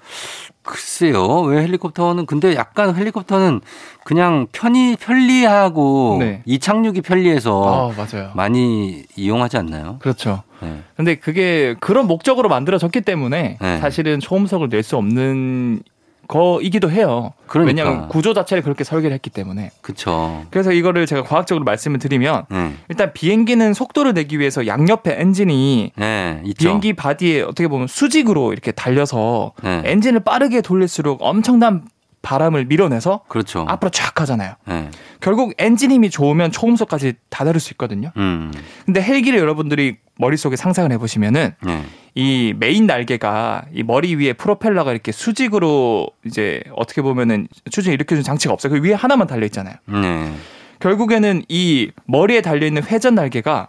글쎄요. 0.64 1.42
왜 1.42 1.62
헬리콥터는 1.62 2.26
근데 2.26 2.54
약간 2.56 2.96
헬리콥터는 2.96 3.60
그냥 4.02 4.46
편히 4.50 4.96
편리하고 4.96 6.16
네. 6.20 6.42
이착륙이 6.46 7.02
편리해서 7.02 7.92
아. 7.94 8.32
많이 8.34 9.04
이용하지 9.16 9.58
않나요? 9.58 9.96
그렇죠. 10.00 10.42
네. 10.60 10.80
근데 10.96 11.14
그게 11.16 11.76
그런 11.80 12.06
목적으로 12.06 12.48
만들어졌기 12.48 13.02
때문에 13.02 13.58
네. 13.60 13.78
사실은 13.78 14.20
초음속을 14.20 14.68
낼 14.70 14.82
수 14.82 14.96
없는 14.96 15.82
거이기도 16.28 16.90
해요. 16.90 17.32
그러니까. 17.46 17.68
왜냐하면 17.68 18.08
구조 18.08 18.34
자체를 18.34 18.62
그렇게 18.62 18.84
설계를 18.84 19.14
했기 19.14 19.30
때문에. 19.30 19.70
그쵸. 19.80 20.44
그래서 20.50 20.72
이거를 20.72 21.06
제가 21.06 21.22
과학적으로 21.22 21.64
말씀을 21.64 21.98
드리면 21.98 22.46
네. 22.50 22.72
일단 22.88 23.12
비행기는 23.12 23.74
속도를 23.74 24.14
내기 24.14 24.38
위해서 24.38 24.66
양옆에 24.66 25.16
엔진이 25.20 25.92
네. 25.96 26.42
비행기 26.58 26.94
바디에 26.94 27.42
어떻게 27.42 27.68
보면 27.68 27.86
수직으로 27.86 28.52
이렇게 28.52 28.72
달려서 28.72 29.52
네. 29.62 29.82
엔진을 29.84 30.20
빠르게 30.20 30.60
돌릴수록 30.60 31.18
엄청난 31.22 31.84
바람을 32.24 32.64
밀어내서 32.64 33.20
그렇죠. 33.28 33.64
앞으로 33.68 33.90
쫙 33.90 34.14
가잖아요. 34.14 34.54
네. 34.66 34.90
결국 35.20 35.54
엔진 35.58 35.92
힘이 35.92 36.10
좋으면 36.10 36.50
초음속까지 36.50 37.12
다다를 37.28 37.60
수 37.60 37.72
있거든요. 37.74 38.10
음. 38.16 38.52
근데 38.84 39.00
헬기를 39.00 39.38
여러분들이 39.38 39.98
머릿속에 40.18 40.56
상상을 40.56 40.90
해보시면은 40.92 41.54
네. 41.60 41.84
이 42.14 42.54
메인 42.58 42.86
날개가 42.86 43.66
이 43.74 43.82
머리 43.82 44.14
위에 44.16 44.32
프로펠러가 44.32 44.90
이렇게 44.92 45.12
수직으로 45.12 46.08
이제 46.24 46.62
어떻게 46.74 47.02
보면은 47.02 47.46
추진을 47.70 47.94
일으켜주는 47.94 48.24
장치가 48.24 48.52
없어요. 48.54 48.72
그 48.72 48.82
위에 48.82 48.94
하나만 48.94 49.26
달려 49.26 49.44
있잖아요. 49.46 49.74
네. 49.86 50.32
결국에는 50.80 51.42
이 51.48 51.90
머리에 52.06 52.40
달려 52.40 52.66
있는 52.66 52.82
회전 52.82 53.14
날개가 53.14 53.68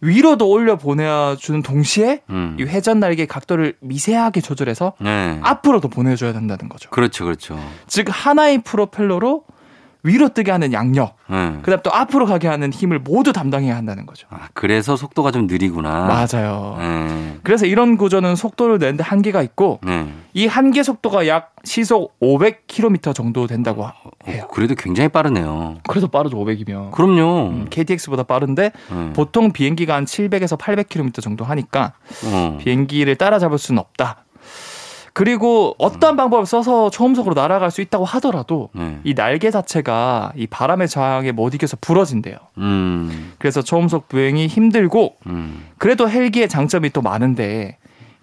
위로도 0.00 0.48
올려 0.48 0.76
보내주는 0.76 1.62
동시에 1.62 2.22
음. 2.30 2.56
이 2.58 2.64
회전 2.64 3.00
날개 3.00 3.26
각도를 3.26 3.74
미세하게 3.80 4.40
조절해서 4.40 4.94
네. 5.00 5.38
앞으로도 5.42 5.88
보내줘야 5.88 6.32
된다는 6.32 6.68
거죠. 6.68 6.90
그렇죠, 6.90 7.24
그렇죠. 7.24 7.58
즉 7.86 8.06
하나의 8.10 8.62
프로펠러로 8.62 9.44
위로 10.02 10.28
뜨게 10.28 10.50
하는 10.50 10.72
양력, 10.72 11.16
네. 11.28 11.58
그다음 11.62 11.80
또 11.82 11.92
앞으로 11.92 12.26
가게 12.26 12.48
하는 12.48 12.72
힘을 12.72 12.98
모두 12.98 13.32
담당해야 13.32 13.76
한다는 13.76 14.06
거죠. 14.06 14.26
아, 14.30 14.48
그래서 14.54 14.96
속도가 14.96 15.30
좀 15.30 15.46
느리구나. 15.46 16.06
맞아요. 16.06 16.76
네. 16.78 17.38
그래서 17.42 17.66
이런 17.66 17.96
구조는 17.96 18.36
속도를 18.36 18.78
내는데 18.78 19.02
한계가 19.02 19.42
있고 19.42 19.80
네. 19.82 20.08
이 20.32 20.46
한계 20.46 20.82
속도가 20.82 21.26
약 21.26 21.54
시속 21.64 22.18
500km 22.20 23.14
정도 23.14 23.46
된다고 23.46 23.84
해요. 24.26 24.44
어, 24.44 24.48
그래도 24.48 24.74
굉장히 24.74 25.08
빠르네요. 25.08 25.78
그래도 25.86 26.08
빠르죠 26.08 26.36
500이면. 26.38 26.92
그럼요. 26.92 27.48
음, 27.48 27.66
KTX보다 27.68 28.22
빠른데 28.22 28.72
네. 28.90 29.12
보통 29.12 29.52
비행기가 29.52 29.94
한 29.94 30.04
700에서 30.04 30.58
800km 30.58 31.22
정도 31.22 31.44
하니까 31.44 31.92
어. 32.24 32.58
비행기를 32.60 33.16
따라잡을 33.16 33.58
수는 33.58 33.78
없다. 33.80 34.24
그리고 35.12 35.74
어떠한 35.78 36.16
방법을 36.16 36.46
써서 36.46 36.90
초음속으로 36.90 37.34
날아갈 37.34 37.70
수 37.70 37.80
있다고 37.80 38.04
하더라도 38.04 38.70
네. 38.72 38.98
이 39.04 39.14
날개 39.14 39.50
자체가 39.50 40.32
이 40.36 40.46
바람의 40.46 40.88
저항에 40.88 41.32
못 41.32 41.54
이겨서 41.54 41.76
부러진대요. 41.80 42.36
음, 42.58 43.32
그래서 43.38 43.62
초음속 43.62 44.08
비행이 44.08 44.46
힘들고 44.46 45.16
음. 45.26 45.66
그래도 45.78 46.08
헬기의 46.08 46.48
장점이 46.48 46.90
또 46.90 47.02
많은데 47.02 47.76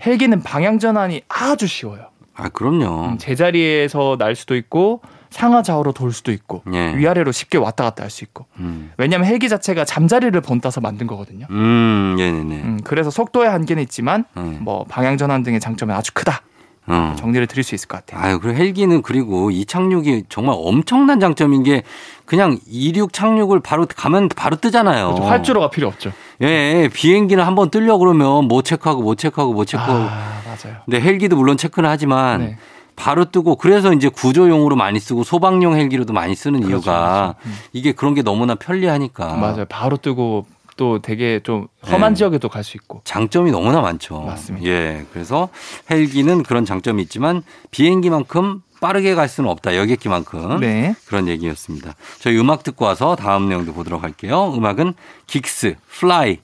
헬기는 0.06 0.41
방향 0.44 0.79
전환이 0.79 1.22
아주 1.27 1.67
쉬워요. 1.67 2.08
아, 2.36 2.50
그럼요. 2.50 3.06
음, 3.06 3.17
제자리에서 3.17 4.15
날 4.20 4.36
수도 4.36 4.56
있고 4.56 5.01
상하 5.29 5.62
좌우로 5.63 5.91
돌 5.91 6.13
수도 6.13 6.32
있고 6.32 6.62
예. 6.72 6.96
위아래로 6.96 7.32
쉽게 7.34 7.58
왔다 7.58 7.84
갔다 7.84 8.03
할 8.03 8.10
수 8.10 8.24
있고 8.24 8.46
음, 8.60 8.91
왜냐하면 8.98 9.27
헬기 9.27 9.50
자체가 9.50 9.84
잠자리를 9.86 10.39
본따서 10.41 10.79
만든 10.79 11.06
거거든요. 11.08 11.48
음, 11.50 12.15
네네네. 12.17 12.56
음, 12.63 12.79
그래서 12.84 13.10
속도의 13.10 13.50
한계는 13.50 13.84
있지만 13.84 14.24
네. 14.36 14.41
뭐 14.62 14.86
방향 14.88 15.17
전환 15.17 15.44
등의 15.44 15.60
장점은 15.60 15.94
아주 15.94 16.13
크다. 16.13 16.41
어. 16.88 17.15
정리를 17.17 17.46
드릴 17.48 17.63
수 17.63 17.75
있을 17.75 17.88
것 17.88 18.06
같아요. 18.06 18.25
아유, 18.25 18.39
그리고 18.39 18.58
헬기는 18.58 19.01
그리고 19.01 19.51
이 19.51 19.65
착륙이 19.65 20.24
정말 20.29 20.56
엄청난 20.58 21.20
장점인 21.20 21.63
게 21.63 21.84
그냥 22.25 22.58
이륙 22.67 23.12
착륙을 23.13 23.60
바로 23.60 23.86
가면 23.86 24.29
바로 24.29 24.56
뜨잖아요. 24.56 25.08
그렇죠. 25.13 25.24
활주로가 25.24 25.70
필요 25.70 25.88
없죠. 25.88 26.12
예, 26.41 26.89
비행기는 26.94 27.44
한번 27.44 27.70
뜨려 27.70 27.98
그러면 27.98 28.48
뭐 28.48 28.62
체크하고 28.62 29.01
뭐 29.01 29.15
체크하고 29.15 29.53
뭐 29.53 29.65
체크하고. 29.65 29.94
아, 29.94 30.41
맞아요. 30.46 30.77
근데 30.86 31.01
헬기도 31.01 31.36
물론 31.36 31.58
체크는 31.58 31.89
하지만 31.89 32.39
네. 32.41 32.58
바로 32.96 33.25
뜨고 33.25 33.58
그래서 33.58 33.94
이제 33.94 34.10
구조용으로 34.10 34.75
많이 34.75 35.00
쓰고 35.00 35.24
소방용 35.24 35.75
헬기로도 35.75 36.13
많이 36.13 36.36
쓰는 36.36 36.62
그렇죠, 36.62 36.77
이유가 36.77 37.36
그렇죠. 37.39 37.50
음. 37.60 37.63
이게 37.74 37.91
그런 37.91 38.13
게 38.15 38.24
너무나 38.24 38.56
편리하니까. 38.56 39.36
맞아요. 39.36 39.65
바로 39.70 39.98
뜨고 39.98 40.46
또 40.77 41.01
되게 41.01 41.39
좀 41.43 41.67
험한 41.86 42.13
네. 42.13 42.17
지역에도 42.19 42.48
갈 42.48 42.63
수 42.63 42.77
있고. 42.77 43.01
장점이 43.03 43.51
너무나 43.51 43.81
많죠. 43.81 44.22
맞습니다. 44.22 44.67
예. 44.67 45.05
그래서 45.12 45.50
헬기는 45.91 46.43
그런 46.43 46.63
장점이 46.65 47.01
있지만 47.03 47.43
비행기만큼 47.72 48.62
빠르게 48.79 49.15
갈 49.15 49.27
수는 49.27 49.50
없다. 49.50 49.75
여객기만큼. 49.75 50.60
네. 50.60 50.96
그런 51.07 51.27
얘기였습니다. 51.27 51.96
저희 52.19 52.38
음악 52.39 52.63
듣고 52.63 52.86
와서 52.86 53.15
다음 53.15 53.50
내용도 53.50 53.74
보도록 53.74 54.03
할게요. 54.03 54.53
음악은 54.55 54.93
긱스, 55.25 55.75
플라이. 55.89 56.39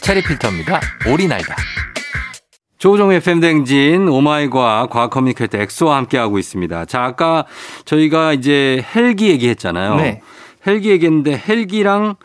체리 0.00 0.22
필터입니다. 0.22 0.80
오리 1.08 1.26
날다. 1.28 1.56
조종의 2.78 3.20
팬댕진 3.20 4.08
오마이과 4.08 4.88
과학 4.90 5.10
커뮤니케이터 5.10 5.58
엑소와 5.58 5.96
함께하고 5.96 6.38
있습니다. 6.38 6.84
자, 6.84 7.04
아까 7.04 7.46
저희가 7.86 8.32
이제 8.34 8.84
헬기 8.94 9.28
얘기했잖아요. 9.30 9.96
네. 9.96 10.20
헬기 10.66 10.90
얘기했는데 10.90 11.40
헬기랑 11.48 12.16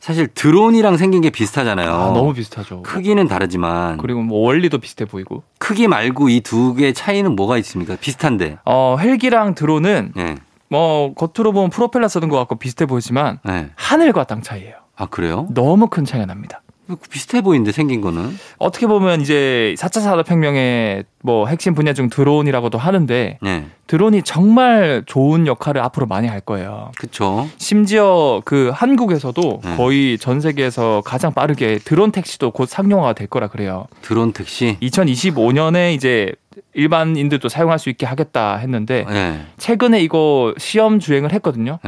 사실 0.00 0.26
드론이랑 0.26 0.96
생긴 0.96 1.20
게 1.20 1.30
비슷하잖아요. 1.30 1.90
아, 1.92 2.12
너무 2.12 2.32
비슷하죠. 2.34 2.82
크기는 2.82 3.28
다르지만 3.28 3.98
그리고 3.98 4.20
뭐 4.22 4.40
원리도 4.46 4.78
비슷해 4.78 5.04
보이고. 5.04 5.44
크기 5.58 5.86
말고 5.86 6.28
이 6.28 6.40
두 6.40 6.74
개의 6.74 6.92
차이는 6.92 7.36
뭐가 7.36 7.56
있습니까? 7.58 7.94
비슷한데. 7.96 8.58
어, 8.64 8.96
헬기랑 8.98 9.54
드론은 9.54 10.12
예. 10.18 10.34
뭐 10.68 11.14
겉으로 11.14 11.52
보면 11.52 11.70
프로펠러 11.70 12.08
쓰는 12.08 12.28
것 12.28 12.36
같고 12.38 12.56
비슷해 12.56 12.86
보이지만 12.86 13.38
예. 13.48 13.70
하늘과 13.76 14.24
땅 14.24 14.42
차이예요. 14.42 14.74
아, 14.96 15.06
그래요? 15.06 15.46
너무 15.54 15.86
큰 15.88 16.04
차이가 16.04 16.26
납니다. 16.26 16.62
비슷해 17.10 17.40
보이는데 17.40 17.72
생긴 17.72 18.00
거는. 18.00 18.36
어떻게 18.58 18.86
보면 18.86 19.20
이제 19.20 19.74
4차 19.78 20.00
산업혁명의 20.00 21.04
뭐 21.22 21.46
핵심 21.46 21.74
분야 21.74 21.92
중 21.92 22.08
드론이라고도 22.08 22.78
하는데 22.78 23.38
네. 23.40 23.66
드론이 23.86 24.22
정말 24.22 25.02
좋은 25.06 25.46
역할을 25.46 25.80
앞으로 25.82 26.06
많이 26.06 26.28
할 26.28 26.40
거예요. 26.40 26.90
그쵸. 26.98 27.48
심지어 27.58 28.42
그 28.44 28.70
한국에서도 28.74 29.60
네. 29.64 29.76
거의 29.76 30.18
전 30.18 30.40
세계에서 30.40 31.02
가장 31.04 31.32
빠르게 31.32 31.78
드론 31.78 32.10
택시도 32.12 32.50
곧 32.50 32.68
상용화가 32.68 33.12
될 33.12 33.26
거라 33.26 33.48
그래요. 33.48 33.86
드론 34.02 34.32
택시. 34.32 34.76
2025년에 34.82 35.94
이제 35.94 36.32
일반인들도 36.74 37.48
사용할 37.48 37.78
수 37.78 37.88
있게 37.90 38.06
하겠다 38.06 38.56
했는데 38.56 39.06
예. 39.08 39.40
최근에 39.58 40.00
이거 40.02 40.54
시험 40.58 40.98
주행을 40.98 41.32
했거든요. 41.32 41.78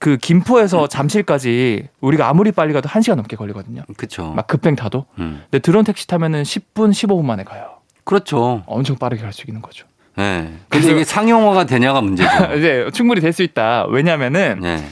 예. 0.00 0.04
그 0.10 0.16
김포에서 0.16 0.86
잠실까지 0.88 1.86
우리가 2.00 2.28
아무리 2.28 2.52
빨리 2.52 2.72
가도 2.72 2.88
1시간 2.88 3.16
넘게 3.16 3.36
걸리거든요. 3.36 3.82
그쵸. 3.96 4.32
막 4.34 4.46
급행 4.46 4.74
타도. 4.74 5.04
음. 5.18 5.42
근데 5.50 5.58
드론 5.60 5.84
택시 5.84 6.06
타면은 6.06 6.42
10분, 6.42 6.90
15분 6.90 7.24
만에 7.24 7.44
가요. 7.44 7.66
그렇죠. 8.04 8.62
엄청 8.66 8.96
빠르게 8.96 9.22
갈 9.22 9.32
수 9.32 9.44
있는 9.46 9.60
거죠. 9.62 9.86
예. 10.18 10.50
근데 10.68 10.90
이게 10.90 11.04
상용화가 11.04 11.64
되냐가 11.66 12.00
문제죠. 12.00 12.28
이제 12.56 12.88
충분히 12.94 13.20
될 13.20 13.32
수 13.32 13.42
있다. 13.42 13.86
왜냐면은 13.88 14.60
예. 14.64 14.82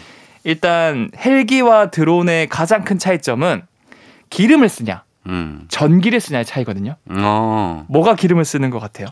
일단 0.45 1.11
헬기와 1.17 1.91
드론의 1.91 2.49
가장 2.49 2.85
큰 2.85 2.99
차이점은 2.99 3.63
기름을 4.31 4.69
쓰냐, 4.69 5.03
음. 5.27 5.65
전기를 5.69 6.21
쓰냐의 6.21 6.45
차이거든요. 6.45 6.97
어. 7.11 7.85
뭐가 7.89 8.15
기름을 8.15 8.45
쓰는 8.45 8.69
것 8.71 8.79
같아요? 8.79 9.09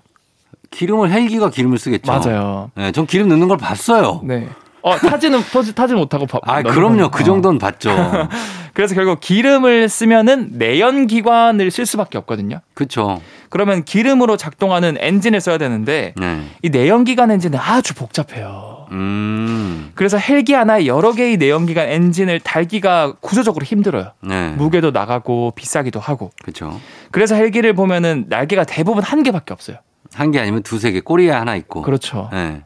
기름을 0.71 1.11
헬기가 1.11 1.49
기름을 1.51 1.79
쓰겠죠. 1.79 2.11
맞아요. 2.13 2.71
예. 2.77 2.93
전 2.93 3.07
기름 3.07 3.29
넣는 3.31 3.49
걸 3.49 3.57
봤어요. 3.57 4.21
네. 4.25 4.47
어, 4.87 4.97
타지는 4.97 5.41
타지, 5.75 5.95
못하고 5.95 6.27
봐- 6.27 6.39
아, 6.45 6.63
그럼요. 6.63 7.11
그 7.11 7.23
어. 7.23 7.25
정도는 7.27 7.59
봤죠. 7.59 7.91
그래서 8.73 8.95
결국 8.95 9.19
기름을 9.21 9.89
쓰면은 9.89 10.51
내연 10.53 11.09
기관을 11.09 11.71
쓸 11.73 11.87
수밖에 11.87 12.19
없거든요. 12.19 12.61
그쵸. 12.75 13.21
그러면 13.51 13.83
기름으로 13.85 14.37
작동하는 14.37 14.97
엔진을 15.01 15.41
써야 15.41 15.59
되는데 15.59 16.15
네. 16.17 16.43
이 16.63 16.69
내연기관 16.71 17.31
엔진은 17.33 17.59
아주 17.59 17.95
복잡해요. 17.95 18.87
음. 18.93 19.91
그래서 19.97 20.19
헬기 20.19 20.53
하나에 20.53 20.87
여러 20.87 21.13
개의 21.13 21.37
내연기관 21.39 21.89
엔진을 21.89 22.39
달기가 22.41 23.15
구조적으로 23.21 23.65
힘들어요. 23.65 24.13
네. 24.21 24.51
무게도 24.51 24.93
나가고 24.93 25.53
비싸기도 25.57 25.99
하고. 25.99 26.31
그쵸. 26.45 26.79
그래서 27.11 27.35
헬기를 27.35 27.73
보면은 27.73 28.27
날개가 28.29 28.65
대부분 28.65 29.03
한 29.03 29.23
개밖에 29.25 29.53
없어요. 29.53 29.79
한 30.15 30.31
개 30.31 30.39
아니면 30.39 30.63
두세 30.63 30.93
개. 30.93 31.01
꼬리에 31.01 31.31
하나 31.31 31.57
있고. 31.57 31.83
그렇죠. 31.83 32.31
예. 32.35 32.63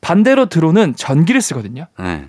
반대로 0.00 0.46
드론은 0.46 0.94
전기를 0.96 1.40
쓰거든요. 1.40 1.86
예. 2.00 2.24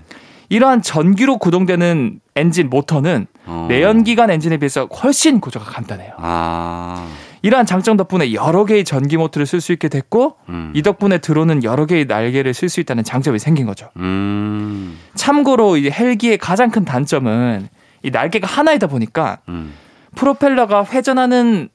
이러한 0.50 0.82
전기로 0.82 1.38
구동되는 1.38 2.20
엔진 2.36 2.70
모터는 2.70 3.28
어. 3.46 3.68
내연기관 3.70 4.32
엔진에 4.32 4.58
비해서 4.58 4.86
훨씬 4.86 5.40
구조가 5.40 5.66
간단해요. 5.66 6.14
아. 6.18 7.08
이러한 7.42 7.66
장점 7.66 7.96
덕분에 7.98 8.34
여러 8.34 8.66
개의 8.66 8.84
전기 8.84 9.16
모터를 9.16 9.46
쓸 9.46 9.62
수 9.62 9.72
있게 9.72 9.88
됐고 9.88 10.36
음. 10.50 10.74
이 10.76 10.82
덕분에 10.82 11.20
드론은 11.20 11.64
여러 11.64 11.86
개의 11.86 12.06
날개를 12.06 12.54
쓸 12.54 12.68
수 12.68 12.80
있다는 12.82 13.04
장점이 13.04 13.40
생긴 13.40 13.66
거죠. 13.66 13.90
음. 13.98 14.98
참고로 15.16 15.78
이 15.78 15.90
헬기의 15.90 16.38
가장 16.38 16.72
큰 16.72 16.84
단점은 16.84 17.70
이 18.04 18.12
날개가 18.12 18.48
하나이다 18.48 18.88
보니까 18.88 19.38
음. 19.48 19.74
프로펠러가 20.16 20.84
회전하는 20.86 21.70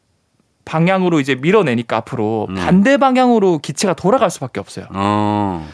방향으로 0.65 1.21
이제 1.21 1.35
밀어내니까 1.35 1.99
앞으로 1.99 2.49
네. 2.51 2.61
반대 2.61 2.97
방향으로 2.97 3.59
기체가 3.59 3.95
돌아갈 3.95 4.31
수밖에 4.31 4.61
없어요. 4.61 4.87
어. 4.93 5.67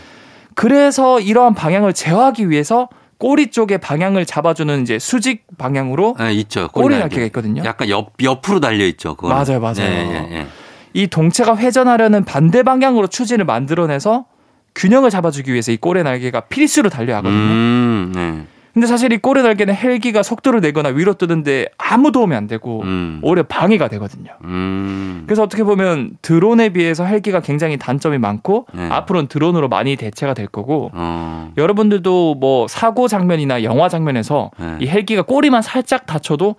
그래서 0.60 1.20
이러한 1.20 1.54
방향을 1.54 1.94
제어하기 1.94 2.50
위해서 2.50 2.90
꼬리 3.16 3.50
쪽의 3.50 3.78
방향을 3.78 4.26
잡아주는 4.26 4.82
이제 4.82 4.98
수직 4.98 5.46
방향으로 5.56 6.16
예, 6.20 6.34
있죠. 6.34 6.68
꼬리 6.68 6.96
날개. 6.96 7.00
날개가 7.00 7.24
있거든요. 7.28 7.62
약간 7.64 7.88
옆 7.88 8.12
옆으로 8.22 8.60
달려 8.60 8.84
있죠. 8.84 9.16
맞아요, 9.22 9.58
맞아요. 9.58 9.76
예, 9.80 10.28
예, 10.30 10.36
예. 10.36 10.46
이 10.92 11.06
동체가 11.06 11.56
회전하려는 11.56 12.26
반대 12.26 12.62
방향으로 12.62 13.06
추진을 13.06 13.46
만들어내서 13.46 14.26
균형을 14.74 15.08
잡아주기 15.08 15.50
위해서 15.50 15.72
이 15.72 15.78
꼬리 15.78 16.02
날개가 16.02 16.40
필수로 16.40 16.90
달려야 16.90 17.18
하거든요. 17.18 17.40
음. 17.40 18.12
네. 18.14 18.46
근데 18.80 18.88
사실 18.88 19.12
이 19.12 19.18
꼬리 19.18 19.42
날개는 19.42 19.74
헬기가 19.74 20.22
속도를 20.22 20.62
내거나 20.62 20.88
위로 20.88 21.12
뜨는데 21.12 21.66
아무 21.76 22.12
도움이 22.12 22.34
안 22.34 22.46
되고 22.46 22.80
음. 22.80 23.20
오히려 23.22 23.42
방해가 23.42 23.88
되거든요. 23.88 24.30
음. 24.44 25.24
그래서 25.26 25.42
어떻게 25.42 25.64
보면 25.64 26.12
드론에 26.22 26.70
비해서 26.70 27.04
헬기가 27.04 27.40
굉장히 27.40 27.76
단점이 27.76 28.16
많고 28.16 28.64
네. 28.72 28.88
앞으로는 28.88 29.26
드론으로 29.28 29.68
많이 29.68 29.96
대체가 29.96 30.32
될 30.32 30.46
거고 30.46 30.90
어. 30.94 31.52
여러분들도 31.58 32.36
뭐 32.36 32.68
사고 32.68 33.06
장면이나 33.06 33.64
영화 33.64 33.90
장면에서 33.90 34.50
네. 34.58 34.78
이 34.80 34.86
헬기가 34.86 35.20
꼬리만 35.20 35.60
살짝 35.60 36.06
다쳐도 36.06 36.56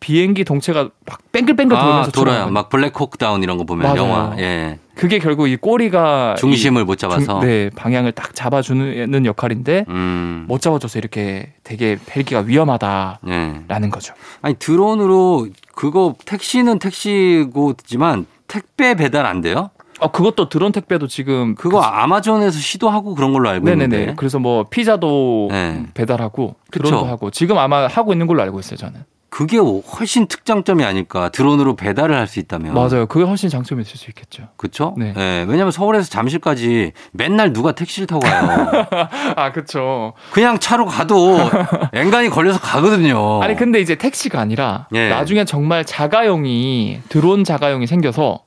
비행기 0.00 0.44
동체가 0.44 0.88
막 1.04 1.20
뺑글뺑글 1.30 1.76
아, 1.76 1.80
돌면서 1.80 2.10
돌아요. 2.10 2.24
출발하거든요. 2.48 2.54
막 2.54 2.68
블랙호크 2.70 3.18
다운 3.18 3.42
이런 3.42 3.58
거 3.58 3.64
보면 3.64 3.82
맞아요. 3.86 3.98
영화. 3.98 4.34
예. 4.38 4.78
그게 5.00 5.18
결국 5.18 5.48
이 5.48 5.56
꼬리가 5.56 6.34
중심을 6.38 6.84
못이 6.84 6.98
중- 6.98 7.08
잡아서. 7.08 7.40
네 7.40 7.70
방향을 7.74 8.12
딱 8.12 8.34
잡아주는 8.34 9.24
역할인데 9.24 9.86
음. 9.88 10.44
못 10.46 10.60
잡아줘서 10.60 10.98
이렇게 10.98 11.54
되게 11.64 11.96
헬기가 12.14 12.40
위험하다라는 12.40 13.64
예. 13.84 13.88
거죠. 13.90 14.12
아니 14.42 14.56
드론으로 14.56 15.46
그거 15.74 16.14
택시는 16.26 16.78
택시고지만 16.78 18.26
택배 18.46 18.94
배달 18.94 19.24
안 19.24 19.40
돼요? 19.40 19.70
어 20.00 20.10
그것도 20.10 20.50
드론 20.50 20.70
택배도 20.72 21.06
지금 21.06 21.54
그거 21.54 21.80
아마존에서 21.80 22.58
시도하고 22.58 23.14
그런 23.14 23.32
걸로 23.32 23.48
알고 23.48 23.64
네네네. 23.64 23.96
있는데. 23.96 24.14
그래서 24.16 24.38
뭐 24.38 24.64
피자도 24.68 25.48
네. 25.50 25.86
배달하고 25.94 26.56
그쵸. 26.70 26.84
드론도 26.84 27.06
하고 27.06 27.30
지금 27.30 27.56
아마 27.56 27.86
하고 27.86 28.12
있는 28.12 28.26
걸로 28.26 28.42
알고 28.42 28.60
있어요 28.60 28.76
저는. 28.76 29.02
그게 29.30 29.58
훨씬 29.58 30.26
특장점이 30.26 30.84
아닐까. 30.84 31.28
드론으로 31.28 31.76
배달을 31.76 32.16
할 32.16 32.26
수 32.26 32.40
있다면. 32.40 32.74
맞아요. 32.74 33.06
그게 33.06 33.24
훨씬 33.24 33.48
장점이 33.48 33.84
될 33.84 33.96
수 33.96 34.10
있겠죠. 34.10 34.48
그렇죠? 34.56 34.94
네. 34.98 35.12
네. 35.14 35.44
왜냐면 35.48 35.70
서울에서 35.70 36.08
잠실까지 36.10 36.92
맨날 37.12 37.52
누가 37.52 37.72
택시를 37.72 38.06
타고 38.06 38.20
가요. 38.20 38.70
아, 39.36 39.52
그쵸. 39.52 40.12
그냥 40.32 40.58
차로 40.58 40.86
가도 40.86 41.38
앵간히 41.94 42.28
걸려서 42.28 42.60
가거든요. 42.60 43.40
아니, 43.42 43.54
근데 43.56 43.80
이제 43.80 43.94
택시가 43.94 44.40
아니라 44.40 44.88
예. 44.94 45.08
나중에 45.08 45.44
정말 45.44 45.84
자가용이, 45.84 47.00
드론 47.08 47.44
자가용이 47.44 47.86
생겨서 47.86 48.40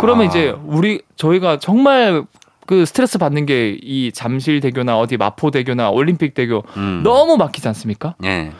그러면 0.00 0.26
아. 0.26 0.28
이제 0.28 0.54
우리, 0.64 1.02
저희가 1.16 1.58
정말 1.58 2.24
그 2.66 2.86
스트레스 2.86 3.18
받는 3.18 3.44
게 3.46 3.76
이 3.82 4.10
잠실대교나 4.12 4.96
어디 4.98 5.16
마포대교나 5.16 5.90
올림픽대교 5.90 6.62
음. 6.76 7.00
너무 7.02 7.36
막히지 7.36 7.66
않습니까? 7.68 8.14
예. 8.24 8.52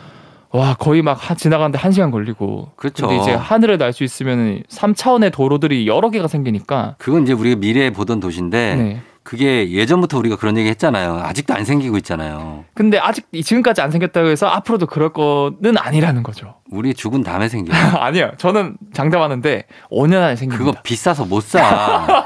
와, 0.53 0.75
거의 0.75 1.01
막 1.01 1.13
하- 1.13 1.33
지나가는데 1.35 1.79
한 1.79 1.91
시간 1.91 2.11
걸리고. 2.11 2.69
그렇죠. 2.75 3.07
근데 3.07 3.21
이제 3.21 3.33
하늘을 3.33 3.77
날 3.79 3.91
수 3.91 4.03
있으면 4.03 4.61
3차원의 4.69 5.31
도로들이 5.33 5.87
여러 5.87 6.09
개가 6.09 6.27
생기니까. 6.27 6.95
그건 6.99 7.23
이제 7.23 7.33
우리가 7.33 7.59
미래에 7.59 7.89
보던 7.91 8.19
도시인데 8.19 8.75
네. 8.75 9.01
그게 9.23 9.71
예전부터 9.71 10.17
우리가 10.19 10.35
그런 10.35 10.57
얘기 10.57 10.67
했잖아요. 10.69 11.21
아직도 11.23 11.53
안 11.55 11.63
생기고 11.63 11.97
있잖아요. 11.97 12.65
근데 12.75 12.97
아직 12.99 13.25
이- 13.31 13.41
지금까지 13.43 13.81
안 13.81 13.89
생겼다고 13.89 14.27
해서 14.27 14.47
앞으로도 14.47 14.85
그럴 14.87 15.13
거는 15.13 15.77
아니라는 15.77 16.21
거죠. 16.23 16.55
우리 16.69 16.93
죽은 16.93 17.23
다음에 17.23 17.47
생겨. 17.49 17.71
아니요. 17.97 18.31
저는 18.37 18.77
장담하는데 18.93 19.65
5년 19.91 20.21
안에 20.21 20.35
생깁니다. 20.35 20.71
그거 20.71 20.81
비싸서 20.83 21.25
못 21.25 21.41
사. 21.41 22.25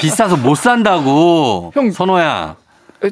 비싸서 0.00 0.36
못 0.38 0.54
산다고. 0.56 1.70
형. 1.76 1.90
선호야. 1.90 2.56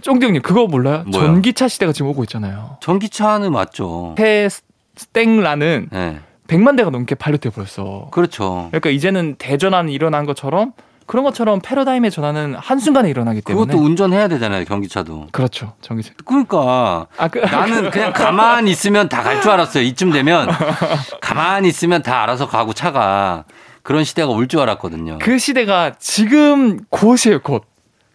쫑디 0.03 0.27
형님 0.27 0.43
그거 0.43 0.67
몰라요? 0.67 1.05
뭐요? 1.07 1.27
전기차 1.27 1.69
시대가 1.69 1.93
지금 1.93 2.11
오고 2.11 2.23
있잖아요. 2.25 2.77
전기차는 2.81 3.53
맞죠. 3.53 4.15
테스땡라는 4.17 5.89
네. 5.91 6.21
100만 6.47 6.77
대가 6.77 6.91
넘게 6.91 7.15
발효돼 7.15 7.51
버렸어. 7.51 8.09
그렇죠. 8.11 8.69
그러니까 8.71 8.91
이제는 8.91 9.37
대전환이 9.39 9.93
일어난 9.93 10.25
것처럼 10.27 10.73
그런 11.07 11.25
것처럼 11.25 11.61
패러다임의 11.63 12.11
전환은 12.11 12.55
한순간에 12.57 13.09
일어나기 13.09 13.41
때문에 13.41 13.67
그것도 13.67 13.83
운전해야 13.83 14.29
되잖아요. 14.29 14.65
경기차도. 14.67 15.29
그렇죠. 15.33 15.73
전기차. 15.81 16.13
그러니까 16.27 17.07
아, 17.17 17.29
그, 17.29 17.39
나는 17.39 17.91
그냥 17.91 18.13
가만히 18.13 18.71
있으면 18.71 19.09
다 19.09 19.23
갈 19.23 19.41
줄 19.41 19.51
알았어요. 19.51 19.83
이쯤 19.85 20.11
되면 20.13 20.49
가만히 21.23 21.69
있으면 21.69 22.03
다 22.03 22.23
알아서 22.23 22.47
가고 22.49 22.75
차가 22.75 23.45
그런 23.83 24.05
시대가 24.05 24.29
올 24.29 24.49
줄 24.49 24.61
알았거든요. 24.61 25.19
그 25.21 25.39
시대가 25.39 25.93
지금 25.99 26.81
곧이에요, 26.91 27.41
곧. 27.43 27.65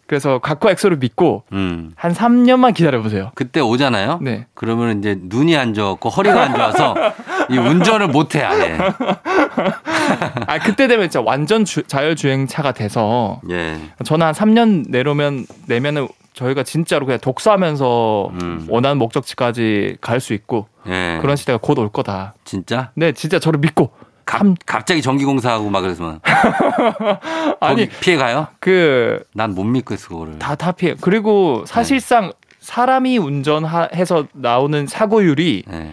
그래서 0.06 0.38
각과 0.38 0.70
엑소를 0.72 0.98
믿고 0.98 1.44
음. 1.52 1.92
한 1.96 2.12
3년만 2.12 2.74
기다려 2.74 3.00
보세요. 3.02 3.30
그때 3.34 3.60
오잖아요. 3.60 4.18
네. 4.22 4.46
그러면 4.54 4.98
이제 4.98 5.16
눈이 5.20 5.56
안 5.56 5.72
좋고 5.74 6.08
허리가 6.10 6.42
안 6.42 6.54
좋아서 6.54 6.94
이 7.50 7.56
운전을 7.56 8.08
못 8.08 8.34
해, 8.34 8.42
아예. 8.42 8.76
아, 10.46 10.58
그때 10.58 10.86
되면 10.86 11.08
진짜 11.08 11.20
완전 11.24 11.64
주- 11.64 11.82
자율주행차가 11.84 12.72
돼서 12.72 13.40
예. 13.50 13.78
저는 14.04 14.26
한 14.26 14.34
3년 14.34 14.84
내로면 14.88 15.46
내면은 15.66 16.08
저희가 16.34 16.64
진짜로 16.64 17.06
그냥 17.06 17.20
독서하면서 17.20 18.30
음. 18.42 18.66
원하는 18.68 18.98
목적지까지 18.98 19.98
갈 20.00 20.20
수 20.20 20.34
있고 20.34 20.66
예. 20.86 21.18
그런 21.22 21.36
시대가 21.36 21.58
곧 21.58 21.78
올 21.78 21.88
거다. 21.90 22.34
진짜? 22.44 22.90
네, 22.94 23.12
진짜 23.12 23.38
저를 23.38 23.60
믿고 23.60 23.88
갑, 23.88 23.94
감- 24.26 24.54
갑자기 24.66 25.02
전기공사하고 25.02 25.68
막 25.70 25.80
그래서 25.82 26.18
아니 27.60 27.88
피해 27.88 28.16
가요? 28.16 28.46
그 28.60 29.22
난 29.34 29.54
못 29.54 29.64
믿고 29.64 29.94
있어 29.94 30.08
그거를. 30.08 30.38
다 30.38 30.54
다 30.56 30.72
피해. 30.72 30.94
그리고 31.00 31.64
사실상 31.66 32.32
사람이 32.60 33.18
운전해서 33.18 34.26
나오는 34.32 34.86
사고율이 34.86 35.64
예. 35.70 35.92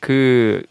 그 0.00 0.62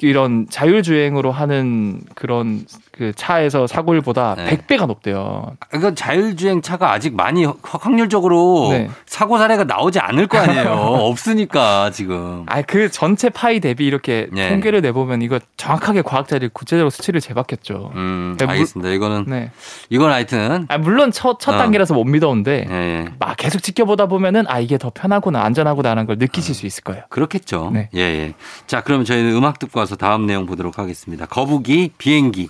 이런 0.00 0.46
자율주행으로 0.48 1.32
하는 1.32 2.00
그런 2.14 2.64
그 2.92 3.12
차에서 3.14 3.66
사고율보다 3.66 4.34
네. 4.36 4.56
100배가 4.66 4.86
높대요. 4.86 5.56
그러니까 5.68 5.94
자율주행 5.94 6.62
차가 6.62 6.92
아직 6.92 7.14
많이 7.14 7.44
확- 7.44 7.58
확률적으로 7.62 8.68
네. 8.72 8.90
사고 9.06 9.38
사례가 9.38 9.64
나오지 9.64 9.98
않을 10.00 10.26
거 10.26 10.38
아니에요. 10.38 10.64
없으니까 11.08 11.90
지금. 11.90 12.44
아, 12.46 12.62
그 12.62 12.90
전체 12.90 13.28
파이 13.28 13.60
대비 13.60 13.86
이렇게 13.86 14.28
네. 14.32 14.48
통계를 14.50 14.80
내보면 14.80 15.22
이거 15.22 15.38
정확하게 15.56 16.02
과학자들이 16.02 16.50
구체적으로 16.52 16.90
수치를 16.90 17.20
재봤겠죠. 17.20 17.92
음, 17.94 18.36
네, 18.38 18.46
물- 18.46 18.52
알겠습니다. 18.54 18.90
이거는 18.92 19.24
네. 19.28 19.50
이건 19.90 20.10
하여튼 20.10 20.66
아, 20.68 20.78
물론 20.78 21.12
첫, 21.12 21.38
첫 21.40 21.54
어. 21.54 21.58
단계라서 21.58 21.94
못 21.94 22.04
믿어온데 22.04 22.66
예, 22.68 22.74
예. 22.74 23.04
막 23.18 23.36
계속 23.36 23.62
지켜보다 23.62 24.06
보면은 24.06 24.44
아, 24.48 24.58
이게 24.60 24.76
더 24.78 24.90
편하구나, 24.92 25.42
안전하구나라는 25.44 26.06
걸 26.06 26.16
느끼실 26.18 26.54
수 26.54 26.66
있을 26.66 26.82
거예요. 26.84 27.04
그렇겠죠. 27.10 27.70
네. 27.72 27.88
예, 27.94 28.00
예. 28.00 28.34
자, 28.66 28.82
그러면 28.82 29.04
저희는 29.04 29.34
음악 29.36 29.58
듣고 29.58 29.78
와서 29.80 29.87
다음 29.96 30.26
내용 30.26 30.46
보도록 30.46 30.78
하겠습니다. 30.78 31.26
거북이 31.26 31.92
비행기. 31.98 32.48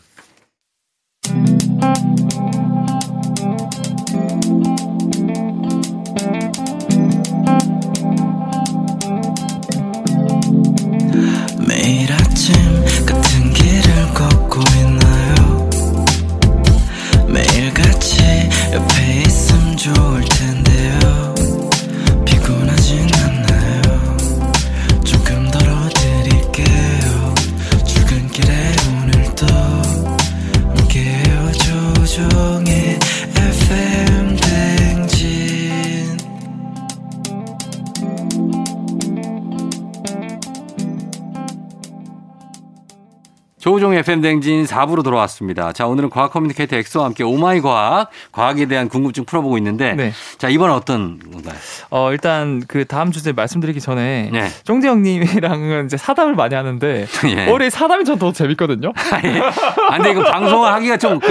FM댕진 44.09 44.65
4부로 44.65 45.05
돌아왔습니다. 45.05 45.75
자, 45.75 45.87
오늘은 45.87 46.09
과학 46.09 46.33
커뮤니케이터 46.33 46.77
엑소와 46.77 47.05
함께 47.05 47.25
오마이 47.25 47.61
과학, 47.61 48.09
과학에 48.33 48.65
대한 48.65 48.89
궁금증 48.89 49.27
풀어보고 49.27 49.59
있는데, 49.59 49.93
네. 49.93 50.13
자, 50.39 50.49
이번은 50.49 50.75
어떤 50.75 51.19
건가요? 51.31 51.55
어, 51.91 52.11
일단 52.11 52.63
그 52.67 52.87
다음 52.87 53.13
주제 53.13 53.33
말씀드리기 53.33 53.83
전에 53.83 54.31
네. 54.33 54.49
쫑재 54.65 54.89
형님이랑은 54.89 55.85
이제 55.87 55.99
사담을 55.99 56.35
많이 56.37 56.55
하는데 56.55 57.07
예. 57.37 57.51
올해 57.51 57.69
사담이 57.69 58.05
전 58.05 58.19
더 58.19 58.33
재밌거든요. 58.33 58.93
아, 58.99 59.95
근데 59.97 60.11
이거 60.11 60.25
방송을 60.25 60.73
하기가 60.73 60.97
좀, 60.97 61.21
그, 61.21 61.31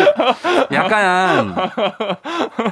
약간, 0.71 1.53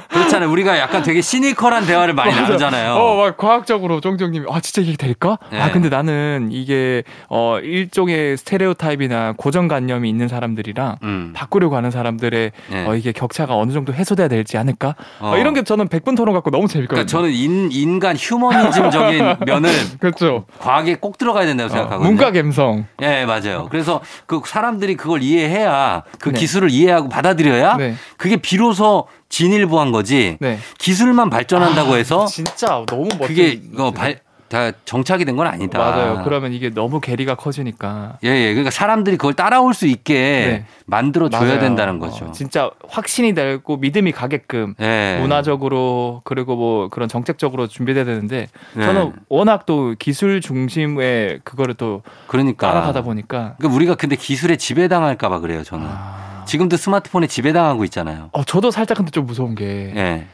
그렇잖아요. 0.08 0.50
우리가 0.50 0.78
약간 0.78 1.02
되게 1.02 1.20
시니컬한 1.20 1.84
대화를 1.84 2.14
많이 2.14 2.34
나누잖아요. 2.34 2.94
어, 2.94 3.16
막 3.16 3.36
과학적으로 3.36 4.00
쫑재 4.00 4.24
형님이 4.24 4.46
아 4.48 4.60
진짜 4.60 4.80
이게 4.80 4.96
될까? 4.96 5.38
네. 5.50 5.60
아 5.60 5.70
근데 5.70 5.90
나는 5.90 6.48
이게 6.50 7.02
어 7.28 7.58
일종의 7.62 8.38
스테레오타입이나 8.38 9.34
고정관념 9.36 9.95
이 10.04 10.08
있는 10.08 10.28
사람들이랑 10.28 10.96
음. 11.02 11.32
바꾸려고 11.34 11.76
하는 11.76 11.90
사람들의 11.90 12.52
예. 12.72 12.84
어, 12.86 12.94
이게 12.94 13.12
격차가 13.12 13.54
어느 13.56 13.72
정도 13.72 13.94
해소돼야 13.94 14.28
되지 14.28 14.58
않을까? 14.58 14.94
어. 15.20 15.30
어, 15.32 15.38
이런 15.38 15.54
게 15.54 15.62
저는 15.62 15.88
100분 15.88 16.16
토론 16.16 16.34
갖고 16.34 16.50
너무 16.50 16.68
재밌거든요. 16.68 17.06
그러니까 17.06 17.10
저는 17.10 17.30
인, 17.30 17.70
인간 17.72 18.16
휴머니즘적인 18.16 19.36
면을 19.46 19.70
그렇죠. 20.00 20.44
과학에 20.58 20.96
꼭 20.96 21.18
들어가야 21.18 21.46
된다고 21.46 21.66
어, 21.66 21.70
생각하거든요. 21.70 22.08
문과 22.08 22.32
감성. 22.32 22.86
예, 23.02 23.24
맞아요. 23.24 23.68
그래서 23.70 24.00
그 24.26 24.40
사람들이 24.44 24.96
그걸 24.96 25.22
이해해야 25.22 26.02
그 26.20 26.30
네. 26.30 26.40
기술을 26.40 26.70
이해하고 26.70 27.08
받아들여야 27.08 27.76
네. 27.76 27.94
그게 28.16 28.36
비로소 28.36 29.06
진일보한 29.28 29.92
거지. 29.92 30.36
네. 30.40 30.58
기술만 30.78 31.30
발전한다고 31.30 31.94
아, 31.94 31.96
해서 31.96 32.26
진짜 32.26 32.84
너무 32.86 33.08
멋진 33.18 33.26
그게 33.28 33.60
어, 33.78 33.90
발, 33.90 34.20
다 34.48 34.70
정착이 34.84 35.24
된 35.24 35.36
건 35.36 35.46
아니다. 35.46 35.78
맞아요. 35.78 36.20
그러면 36.24 36.52
이게 36.52 36.70
너무 36.70 37.00
괴리가 37.00 37.34
커지니까 37.34 38.18
예, 38.24 38.28
예. 38.28 38.48
그러니까 38.54 38.70
사람들이 38.70 39.16
그걸 39.16 39.34
따라올 39.34 39.74
수 39.74 39.86
있게 39.86 40.14
네. 40.14 40.64
만들어 40.86 41.28
줘야. 41.28 41.58
된다는 41.58 41.98
거죠. 41.98 42.26
어, 42.26 42.32
진짜 42.32 42.70
확신이 42.88 43.34
되고 43.34 43.76
믿음이 43.76 44.12
가게끔 44.12 44.74
예. 44.80 45.18
문화적으로 45.20 46.22
그리고 46.24 46.56
뭐 46.56 46.88
그런 46.88 47.08
정책적으로 47.08 47.66
준비돼야 47.66 48.04
되는데 48.04 48.48
네. 48.74 48.84
저는 48.84 49.12
워낙 49.28 49.66
또 49.66 49.94
기술 49.98 50.40
중심의 50.40 51.40
그거를 51.44 51.74
또 51.74 52.02
그러니까. 52.26 52.68
따라가다 52.68 53.02
보니까 53.02 53.54
그러니까 53.58 53.76
우리가 53.76 53.94
근데 53.96 54.16
기술에 54.16 54.56
지배당할까 54.56 55.28
봐 55.28 55.40
그래요, 55.40 55.62
저는. 55.64 55.86
아... 55.88 56.44
지금도 56.46 56.76
스마트폰에 56.76 57.26
지배당하고 57.26 57.84
있잖아요. 57.84 58.30
어 58.32 58.44
저도 58.44 58.70
살짝 58.70 58.96
근데 58.98 59.10
좀 59.10 59.26
무서운 59.26 59.54
게 59.54 59.92
예. 59.96 60.26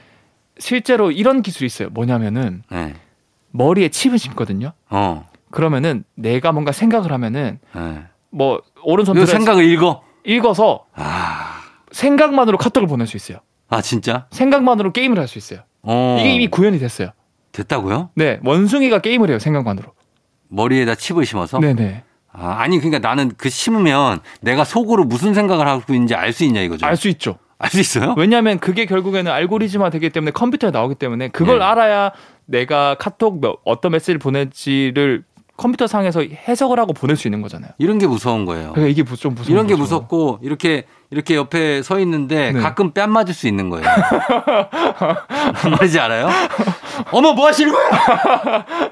실제로 0.59 1.11
이런 1.11 1.43
기술이 1.43 1.67
있어요. 1.67 1.89
뭐냐면은 1.91 2.63
예. 2.73 2.95
머리에 3.53 3.89
칩을 3.89 4.19
심거든요. 4.19 4.73
어. 4.91 5.29
그러면은 5.51 6.05
내가 6.15 6.53
뭔가 6.53 6.73
생각을 6.73 7.13
하면은 7.13 7.59
예. 7.77 8.03
뭐 8.31 8.63
오른손 8.83 9.15
들어 9.15 9.27
생각을 9.27 9.65
읽어. 9.65 10.03
읽어서 10.25 10.87
아. 10.95 11.61
생각만으로 11.91 12.57
카톡을 12.59 12.89
보낼 12.89 13.07
수 13.07 13.17
있어요. 13.17 13.39
아, 13.69 13.81
진짜? 13.83 14.27
생각만으로 14.31 14.93
게임을 14.93 15.19
할 15.19 15.29
수 15.29 15.39
있어요. 15.39 15.61
어. 15.83 16.17
이게 16.21 16.35
이미 16.35 16.49
구현이 16.49 16.79
됐어요. 16.79 17.11
됐다고요? 17.53 18.11
네, 18.15 18.41
원숭이가 18.45 19.01
게임을 19.01 19.29
해요. 19.31 19.39
생각만으로. 19.39 19.93
머리에다 20.49 20.95
칩을 20.95 21.27
심어서? 21.27 21.59
네네. 21.59 22.03
아, 22.33 22.57
아니 22.61 22.79
그러니까 22.79 23.07
나는 23.07 23.33
그 23.37 23.51
심으면 23.51 24.21
내가 24.41 24.65
속으로 24.65 25.05
무슨 25.05 25.35
생각을 25.35 25.67
하고 25.69 25.93
있는지 25.93 26.15
알 26.15 26.33
수 26.33 26.45
있냐 26.45 26.63
이거죠. 26.63 26.87
알 26.87 26.97
수 26.97 27.09
있죠. 27.09 27.37
알 27.63 27.71
수 27.71 27.81
있어요? 27.81 28.15
왜냐하면 28.19 28.59
그게 28.59 28.85
결국에는 28.87 29.31
알고리즘화 29.31 29.91
되기 29.91 30.11
때문에 30.11 30.33
컴퓨터에 30.33 30.71
나오기 30.71 30.97
때문에 30.97 31.29
그걸 31.29 31.61
네. 31.61 31.65
알아야 31.65 32.13
내가 32.45 32.97
카톡 32.99 33.41
몇- 33.41 33.59
어떤 33.65 33.93
메시지를 33.93 34.19
보낼지를 34.19 35.25
컴퓨터 35.57 35.87
상에서 35.87 36.23
해석을 36.23 36.81
하고 36.81 36.93
보낼 36.93 37.15
수 37.15 37.29
있는 37.29 37.41
거잖아요. 37.41 37.71
이런 37.79 37.99
게 37.99 38.07
무서운 38.07 38.47
거예요. 38.47 38.73
그러니까 38.73 38.91
이게 38.91 39.03
무- 39.05 39.17
좀 39.17 39.35
무서운 39.35 39.53
이런 39.55 39.67
게 39.67 39.75
거죠. 39.75 39.83
무섭고 39.83 40.41
이렇게 40.43 40.85
이렇게 41.11 41.37
옆에 41.37 41.83
서 41.83 42.01
있는데 42.01 42.51
네. 42.53 42.61
가끔 42.61 42.91
뺨 42.93 43.13
맞을 43.13 43.33
수 43.35 43.47
있는 43.47 43.69
거예요. 43.71 43.85
말이지 45.79 46.01
알아요? 46.01 46.29
어머 47.13 47.33
뭐 47.35 47.47
하시는 47.47 47.71
거예요? 47.73 47.91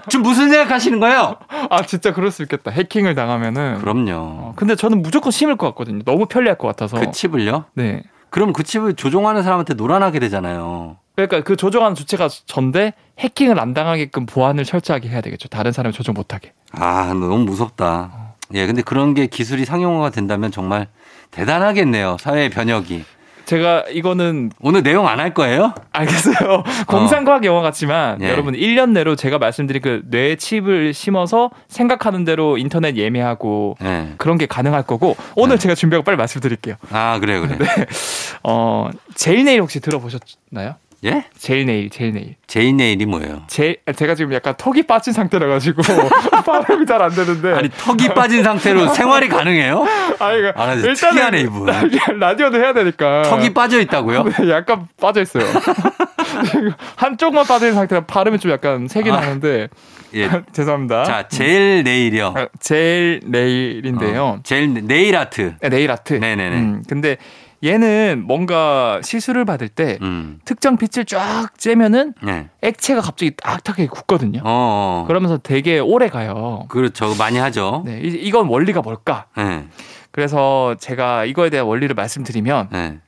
지금 0.08 0.22
무슨 0.22 0.48
생각하시는 0.50 1.00
거예요? 1.00 1.36
아 1.70 1.82
진짜 1.82 2.12
그럴 2.12 2.30
수 2.30 2.42
있겠다. 2.42 2.70
해킹을 2.70 3.14
당하면은. 3.14 3.78
그럼요. 3.80 4.12
어, 4.12 4.52
근데 4.54 4.76
저는 4.76 5.02
무조건 5.02 5.32
심을 5.32 5.56
것 5.56 5.66
같거든요. 5.68 6.02
너무 6.04 6.26
편리할 6.26 6.56
것 6.58 6.68
같아서. 6.68 6.98
그 7.00 7.10
칩을요? 7.10 7.64
네. 7.74 8.02
그럼 8.30 8.52
그 8.52 8.62
칩을 8.62 8.94
조종하는 8.94 9.42
사람한테 9.42 9.74
노란하게 9.74 10.18
되잖아요. 10.20 10.96
그러니까 11.16 11.42
그 11.42 11.56
조정하는 11.56 11.94
주체가 11.94 12.28
전데 12.46 12.94
해킹을 13.18 13.60
안 13.60 13.74
당하게끔 13.74 14.26
보안을 14.26 14.64
철저하게 14.64 15.08
해야 15.08 15.20
되겠죠. 15.20 15.48
다른 15.48 15.72
사람이 15.72 15.92
조정 15.92 16.14
못하게. 16.14 16.52
아 16.72 17.08
너무 17.08 17.38
무섭다. 17.44 18.34
예, 18.54 18.66
근데 18.66 18.82
그런 18.82 19.14
게 19.14 19.26
기술이 19.26 19.64
상용화가 19.64 20.10
된다면 20.10 20.50
정말 20.50 20.88
대단하겠네요. 21.30 22.16
사회의 22.18 22.50
변혁이. 22.50 23.04
제가 23.50 23.84
이거는 23.90 24.52
오늘 24.60 24.84
내용 24.84 25.08
안 25.08 25.18
할 25.18 25.34
거예요? 25.34 25.74
알겠어요. 25.92 26.62
공상과학 26.86 27.44
영화 27.44 27.62
같지만 27.62 28.22
예. 28.22 28.28
여러분 28.30 28.54
1년 28.54 28.90
내로 28.90 29.16
제가 29.16 29.38
말씀드린 29.38 29.82
그뇌 29.82 30.36
칩을 30.36 30.94
심어서 30.94 31.50
생각하는 31.66 32.24
대로 32.24 32.56
인터넷 32.58 32.96
예매하고 32.96 33.76
예. 33.82 34.14
그런 34.18 34.38
게 34.38 34.46
가능할 34.46 34.84
거고 34.84 35.16
오늘 35.34 35.58
제가 35.58 35.74
준비하고 35.74 36.04
빨리 36.04 36.16
말씀드릴게요. 36.16 36.76
아 36.92 37.18
그래 37.20 37.40
그래. 37.40 37.58
어 38.44 38.88
젤 39.16 39.44
네일 39.44 39.60
혹시 39.62 39.80
들어보셨나요? 39.80 40.76
예? 41.02 41.24
젤 41.38 41.64
네일, 41.64 41.88
젤 41.88 42.12
네일. 42.12 42.36
젤 42.46 42.76
네일이 42.76 43.06
뭐예요? 43.06 43.42
제 43.46 43.76
제가 43.96 44.14
지금 44.14 44.34
약간 44.34 44.54
턱이 44.58 44.82
빠진 44.82 45.12
상태라 45.14 45.46
가지고 45.46 45.80
발음이 46.44 46.84
잘 46.84 47.00
안 47.00 47.10
되는데. 47.10 47.52
아니 47.54 47.70
턱이 47.70 48.12
빠진 48.14 48.42
상태로 48.42 48.88
생활이 48.88 49.28
가능해요? 49.28 49.86
아 50.18 50.32
이거 50.34 50.52
아, 50.54 50.74
나 50.74 50.76
특이하네, 50.76 51.40
이분. 51.40 51.66
라디오도 52.20 52.58
해야 52.58 52.74
되니까. 52.74 53.22
턱이 53.22 53.54
빠져 53.54 53.80
있다고요? 53.80 54.24
네, 54.24 54.50
약간 54.50 54.88
빠져 55.00 55.22
있어요. 55.22 55.44
한쪽만 56.96 57.44
있는 57.60 57.74
상태라 57.74 58.04
발음이 58.04 58.38
좀 58.38 58.50
약간 58.50 58.86
색이 58.86 59.10
아. 59.10 59.20
나는데 59.20 59.68
예. 60.14 60.28
죄송합니다. 60.52 61.04
자, 61.04 61.28
젤 61.28 61.82
네일이요. 61.84 62.34
아, 62.36 62.48
젤 62.58 63.20
네일인데요. 63.24 64.22
어, 64.24 64.40
젤 64.42 64.74
네일 64.86 65.16
아트. 65.16 65.54
네, 65.60 65.68
네일 65.70 65.90
아트. 65.90 66.14
네네네. 66.14 66.56
음, 66.56 66.82
근데 66.88 67.16
얘는 67.62 68.22
뭔가 68.26 69.00
시술을 69.02 69.44
받을 69.44 69.68
때 69.68 69.98
음. 70.00 70.38
특정 70.44 70.78
빛을 70.78 71.04
쫙 71.04 71.50
쬐면은 71.58 72.14
네. 72.22 72.48
액체가 72.62 73.02
갑자기 73.02 73.32
딱딱하게 73.36 73.86
굳거든요. 73.88 74.40
어, 74.44 75.02
어. 75.02 75.04
그러면서 75.06 75.36
되게 75.38 75.78
오래 75.78 76.08
가요. 76.08 76.64
그렇죠. 76.68 77.14
많이 77.18 77.36
하죠. 77.38 77.82
네, 77.84 78.00
이- 78.02 78.08
이건 78.22 78.46
원리가 78.48 78.80
뭘까? 78.80 79.26
네. 79.36 79.66
그래서 80.10 80.74
제가 80.80 81.26
이거에 81.26 81.50
대한 81.50 81.66
원리를 81.66 81.94
말씀드리면 81.94 82.68
네. 82.72 82.98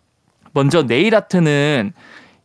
먼저 0.52 0.82
네일 0.82 1.14
아트는 1.14 1.92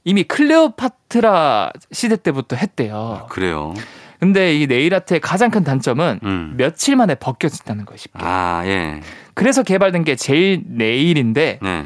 이미 0.05 0.23
클레오파트라 0.23 1.71
시대 1.91 2.15
때부터 2.15 2.55
했대요. 2.55 3.25
그래요. 3.29 3.73
근데 4.19 4.55
이 4.57 4.65
네일 4.65 4.95
아트의 4.95 5.19
가장 5.19 5.51
큰 5.51 5.63
단점은 5.63 6.21
음. 6.23 6.53
며칠 6.57 6.95
만에 6.95 7.13
벗겨진다는 7.15 7.85
거예요. 7.85 7.97
쉽게. 7.97 8.17
아, 8.19 8.63
예. 8.65 9.01
그래서 9.35 9.61
개발된 9.61 10.05
게 10.05 10.15
제일 10.15 10.63
네일인데 10.65 11.59
네. 11.61 11.85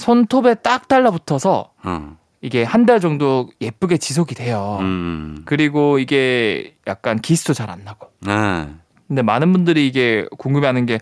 손톱에 0.00 0.54
딱 0.56 0.88
달라붙어서 0.88 1.70
어. 1.84 2.16
이게 2.42 2.62
한 2.64 2.86
달 2.86 3.00
정도 3.00 3.50
예쁘게 3.60 3.98
지속이 3.98 4.34
돼요. 4.34 4.78
음. 4.80 5.42
그리고 5.44 5.98
이게 5.98 6.74
약간 6.86 7.20
기스도 7.20 7.52
잘 7.54 7.68
안 7.70 7.84
나고. 7.84 8.08
네. 8.20 8.68
근데 9.08 9.22
많은 9.22 9.52
분들이 9.52 9.86
이게 9.86 10.26
궁금해하는 10.38 10.86
게 10.86 10.98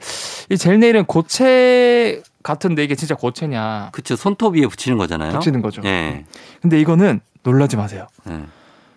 이 0.51 0.57
젤 0.57 0.81
네일은 0.81 1.05
고체 1.05 2.23
같은데 2.43 2.83
이게 2.83 2.95
진짜 2.95 3.15
고체냐 3.15 3.91
그쵸. 3.93 4.17
손톱 4.17 4.57
위에 4.57 4.67
붙이는 4.67 4.97
거잖아요. 4.99 5.33
붙이는 5.33 5.61
거죠. 5.63 5.83
예. 5.85 6.25
근데 6.63 6.81
이거는 6.81 7.21
놀라지 7.43 7.77
마세요. 7.77 8.07
예. 8.29 8.41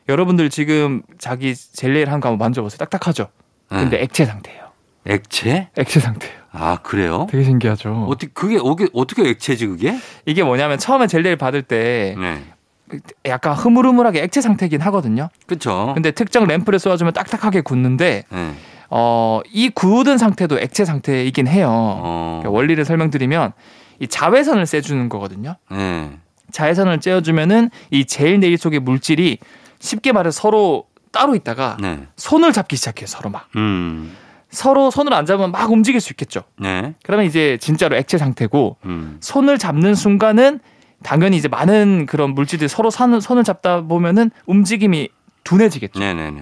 여러분들 0.09 0.49
지금 0.49 1.03
자기 1.19 1.53
젤 1.55 1.93
네일 1.93 2.09
한 2.09 2.19
거 2.21 2.29
한번 2.29 2.45
만져보세요. 2.45 2.77
딱딱하죠. 2.79 3.27
근데 3.69 3.97
예. 3.97 4.03
액체 4.03 4.25
상태예요. 4.25 4.61
액체? 5.05 5.69
액체 5.77 5.99
상태예요. 5.99 6.40
아, 6.51 6.77
그래요? 6.83 7.27
되게 7.29 7.43
신기하죠. 7.43 8.07
어떻게 8.09 8.31
그게 8.33 8.59
어떻게 8.93 9.29
액체지 9.29 9.67
그게? 9.67 9.97
이게 10.25 10.43
뭐냐면 10.43 10.77
처음에 10.77 11.07
젤 11.07 11.23
네일 11.23 11.37
받을 11.37 11.61
때 11.61 12.15
네. 12.19 12.43
약간 13.25 13.53
흐물흐물하게 13.53 14.21
액체 14.21 14.41
상태긴 14.41 14.81
하거든요. 14.81 15.29
그렇죠. 15.45 15.91
근데 15.93 16.11
특정 16.11 16.45
램프를 16.45 16.77
쏘아주면 16.79 17.13
딱딱하게 17.13 17.61
굳는데 17.61 18.25
네. 18.29 18.53
어, 18.89 19.39
이 19.51 19.69
굳은 19.69 20.17
상태도 20.17 20.59
액체 20.59 20.83
상태이긴 20.83 21.47
해요. 21.47 21.69
어. 21.71 22.39
그러니까 22.41 22.57
원리를 22.57 22.83
설명드리면 22.83 23.53
이 23.99 24.07
자외선을 24.07 24.65
쐬주는 24.65 25.07
거거든요. 25.07 25.55
네. 25.71 26.11
자외선을 26.51 26.99
쬐어주면은 26.99 27.69
이젤 27.91 28.41
네일 28.41 28.57
속의 28.57 28.81
물질이 28.81 29.37
쉽게 29.79 30.11
말해서 30.11 30.41
서로 30.41 30.85
따로 31.13 31.35
있다가 31.35 31.77
네. 31.79 32.07
손을 32.17 32.51
잡기 32.51 32.75
시작해요. 32.75 33.07
서로 33.07 33.29
막 33.29 33.47
음. 33.55 34.13
서로 34.51 34.91
손을 34.91 35.13
안 35.13 35.25
잡으면 35.25 35.51
막 35.51 35.71
움직일 35.71 36.01
수 36.01 36.11
있겠죠. 36.13 36.43
네. 36.59 36.93
그러면 37.03 37.25
이제 37.25 37.57
진짜로 37.61 37.95
액체 37.95 38.17
상태고 38.17 38.77
음. 38.85 39.17
손을 39.21 39.57
잡는 39.57 39.95
순간은 39.95 40.59
당연히 41.03 41.37
이제 41.37 41.47
많은 41.47 42.05
그런 42.05 42.35
물질들이 42.35 42.67
서로 42.67 42.89
산- 42.89 43.19
손을 43.19 43.43
잡다 43.43 43.81
보면은 43.81 44.29
움직임이 44.45 45.09
둔해지겠죠. 45.43 45.99
네, 45.99 46.13
네, 46.13 46.29
네. 46.31 46.41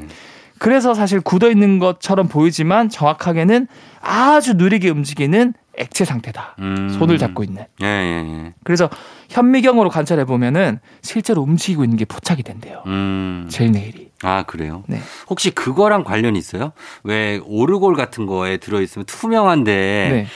그래서 0.57 0.93
사실 0.93 1.21
굳어 1.21 1.49
있는 1.49 1.79
것처럼 1.79 2.27
보이지만 2.27 2.89
정확하게는 2.89 3.67
아주 4.01 4.55
느리게 4.55 4.89
움직이는 4.89 5.53
액체 5.77 6.03
상태다. 6.03 6.57
음. 6.59 6.89
손을 6.99 7.17
잡고 7.17 7.43
있는. 7.45 7.63
예, 7.81 7.85
예, 7.85 8.45
예. 8.45 8.53
그래서 8.65 8.89
현미경으로 9.29 9.89
관찰해 9.89 10.25
보면은 10.25 10.79
실제로 11.01 11.41
움직이고 11.41 11.85
있는 11.85 11.95
게 11.95 12.03
포착이 12.03 12.43
된대요. 12.43 12.83
음. 12.87 13.47
젤 13.49 13.71
네일이. 13.71 14.08
아, 14.23 14.43
그래요? 14.43 14.83
네. 14.87 14.99
혹시 15.29 15.51
그거랑 15.51 16.03
관련이 16.03 16.37
있어요? 16.37 16.71
왜 17.03 17.39
오르골 17.45 17.95
같은 17.95 18.25
거에 18.25 18.57
들어 18.57 18.81
있으면 18.81 19.05
투명한데 19.05 19.71
네. 20.11 20.27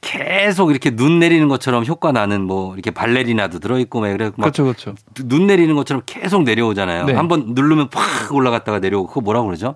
계속 0.00 0.70
이렇게 0.70 0.90
눈 0.90 1.18
내리는 1.18 1.46
것처럼 1.48 1.84
효과 1.84 2.10
나는 2.10 2.42
뭐 2.42 2.74
이렇게 2.74 2.90
발레리나도 2.90 3.58
들어 3.58 3.78
있고 3.78 4.00
막 4.00 4.08
그래 4.12 4.26
막 4.36 4.44
그렇죠, 4.44 4.64
그렇죠. 4.64 4.94
눈 5.26 5.46
내리는 5.46 5.74
것처럼 5.74 6.02
계속 6.06 6.42
내려오잖아요. 6.42 7.04
네. 7.04 7.12
한번 7.12 7.52
누르면 7.54 7.90
팍 7.90 8.34
올라갔다가 8.34 8.78
내려오고 8.78 9.08
그거 9.08 9.20
뭐라고 9.20 9.46
그러죠? 9.46 9.74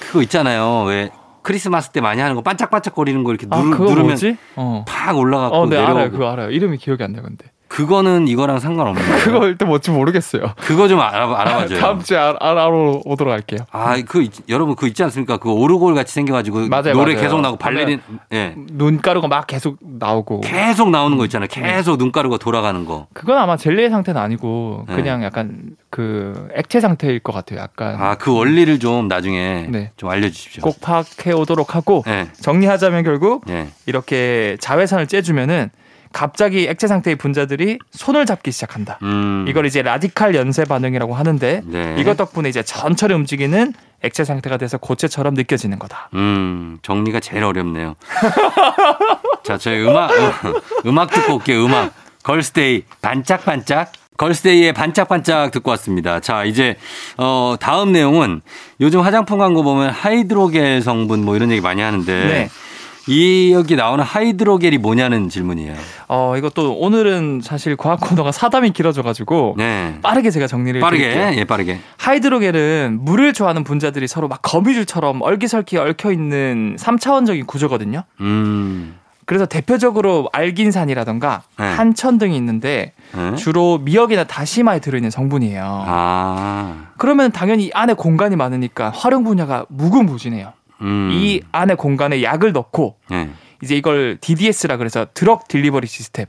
그거 0.00 0.22
있잖아요. 0.22 0.84
왜 0.88 1.10
크리스마스 1.42 1.90
때 1.90 2.00
많이 2.00 2.20
하는 2.20 2.34
거 2.34 2.42
반짝반짝거리는 2.42 3.22
거 3.24 3.30
이렇게 3.30 3.46
아, 3.50 3.58
누르, 3.60 3.76
그거 3.76 3.90
누르면? 3.90 4.18
어. 4.56 4.84
팍 4.86 5.16
올라가고 5.16 5.54
어, 5.56 5.66
네, 5.66 5.76
내려오고 5.76 5.98
알아요. 5.98 6.10
그거 6.10 6.30
알아요. 6.30 6.50
이름이 6.50 6.78
기억이 6.78 7.02
안 7.02 7.12
나는데. 7.12 7.46
그거는 7.72 8.28
이거랑 8.28 8.58
상관없는 8.58 9.02
거예요. 9.02 9.24
그거 9.24 9.46
일단 9.46 9.66
뭔지 9.68 9.90
모르겠어요. 9.90 10.52
그거 10.58 10.88
좀 10.88 11.00
알아, 11.00 11.24
알아봐줘요. 11.40 11.78
다음 11.80 12.00
주에 12.02 12.18
알, 12.18 12.36
알아오도록 12.38 13.32
할게요. 13.32 13.60
아, 13.70 13.96
그 14.06 14.22
있- 14.22 14.46
여러분 14.50 14.74
그거 14.74 14.86
있지 14.86 15.02
않습니까? 15.04 15.38
그 15.38 15.50
오르골 15.50 15.94
같이 15.94 16.12
생겨가지고 16.12 16.68
맞아요, 16.68 16.92
노래 16.92 17.14
맞아요. 17.14 17.22
계속 17.22 17.40
나고 17.40 17.56
발레린 17.56 18.00
예 18.34 18.54
눈가루가 18.72 19.26
막 19.28 19.46
계속 19.46 19.78
나오고. 19.80 20.42
계속 20.42 20.90
나오는 20.90 21.16
거 21.16 21.24
있잖아요. 21.24 21.48
네. 21.48 21.62
계속 21.76 21.96
눈가루가 21.96 22.36
돌아가는 22.36 22.84
거. 22.84 23.06
그건 23.14 23.38
아마 23.38 23.56
젤리 23.56 23.88
상태는 23.88 24.20
아니고 24.20 24.84
네. 24.88 24.94
그냥 24.96 25.24
약간 25.24 25.70
그 25.88 26.48
액체 26.54 26.78
상태일 26.78 27.20
것 27.20 27.32
같아요. 27.32 27.60
약간 27.60 27.96
아, 27.98 28.16
그 28.16 28.36
원리를 28.36 28.78
좀 28.80 29.08
나중에 29.08 29.66
네. 29.70 29.92
좀 29.96 30.10
알려주십시오. 30.10 30.62
꼭 30.62 30.78
파악해 30.82 31.32
오도록 31.32 31.74
하고 31.74 32.04
예, 32.06 32.28
정리하자면 32.38 33.02
결국 33.04 33.44
예. 33.48 33.68
이렇게 33.86 34.58
자외선을 34.60 35.06
쬐주면은 35.06 35.70
갑자기 36.12 36.66
액체 36.68 36.86
상태의 36.86 37.16
분자들이 37.16 37.78
손을 37.90 38.26
잡기 38.26 38.52
시작한다. 38.52 38.98
음. 39.02 39.44
이걸 39.48 39.66
이제 39.66 39.82
라디칼 39.82 40.34
연쇄 40.34 40.64
반응이라고 40.64 41.14
하는데 41.14 41.62
네. 41.64 41.96
이것 41.98 42.16
덕분에 42.16 42.48
이제 42.48 42.62
천천히 42.62 43.14
움직이는 43.14 43.72
액체 44.02 44.24
상태가 44.24 44.56
돼서 44.56 44.78
고체처럼 44.78 45.34
느껴지는 45.34 45.78
거다. 45.78 46.08
음, 46.14 46.78
정리가 46.82 47.20
제일 47.20 47.44
어렵네요. 47.44 47.94
자, 49.44 49.58
저희 49.58 49.80
음악, 49.80 50.10
음악 50.86 51.10
듣고 51.10 51.36
올게요, 51.36 51.64
음악. 51.64 51.92
걸스데이, 52.22 52.84
반짝반짝. 53.00 53.92
걸스데이의 54.16 54.72
반짝반짝 54.72 55.50
듣고 55.52 55.70
왔습니다. 55.70 56.20
자, 56.20 56.44
이제, 56.44 56.76
어, 57.16 57.56
다음 57.58 57.92
내용은 57.92 58.40
요즘 58.80 59.00
화장품 59.00 59.38
광고 59.38 59.62
보면 59.62 59.90
하이드로겔 59.90 60.82
성분 60.82 61.24
뭐 61.24 61.34
이런 61.34 61.50
얘기 61.50 61.60
많이 61.60 61.80
하는데. 61.80 62.12
네. 62.26 62.48
이 63.08 63.52
여기 63.52 63.74
나오는 63.76 64.04
하이드로겔이 64.04 64.78
뭐냐는 64.78 65.28
질문이에요. 65.28 65.74
어, 66.08 66.34
이것도 66.36 66.74
오늘은 66.78 67.40
사실 67.42 67.76
과학 67.76 68.00
코너가 68.00 68.32
사담이 68.32 68.70
길어져 68.70 69.02
가지고 69.02 69.54
네. 69.58 69.98
빠르게 70.02 70.30
제가 70.30 70.46
정리를 70.46 70.80
빠르게, 70.80 71.02
드릴게요. 71.10 71.40
예, 71.40 71.44
빠르게. 71.44 71.80
하이드로겔은 71.98 72.98
물을 73.02 73.32
좋아하는 73.32 73.64
분자들이 73.64 74.06
서로 74.06 74.28
막 74.28 74.40
거미줄처럼 74.42 75.22
얼기설기 75.22 75.76
얽혀 75.78 76.12
있는 76.12 76.76
3차원적인 76.78 77.46
구조거든요. 77.46 78.04
음. 78.20 78.96
그래서 79.24 79.46
대표적으로 79.46 80.28
알긴산이라던가 80.32 81.42
네. 81.58 81.64
한천 81.64 82.18
등이 82.18 82.36
있는데 82.36 82.92
네? 83.14 83.36
주로 83.36 83.78
미역이나 83.78 84.24
다시마에 84.24 84.80
들어있는 84.80 85.10
성분이에요. 85.10 85.84
아. 85.86 86.86
그러면 86.98 87.30
당연히 87.30 87.66
이 87.66 87.70
안에 87.72 87.94
공간이 87.94 88.34
많으니까 88.36 88.90
활용 88.90 89.22
분야가 89.24 89.66
무궁무진해요. 89.68 90.52
음. 90.82 91.10
이 91.12 91.40
안에 91.52 91.74
공간에 91.74 92.22
약을 92.22 92.52
넣고 92.52 92.96
네. 93.08 93.30
이제 93.62 93.76
이걸 93.76 94.18
DDS라 94.20 94.76
그래서 94.76 95.06
드럭 95.14 95.48
딜리버리 95.48 95.86
시스템 95.86 96.26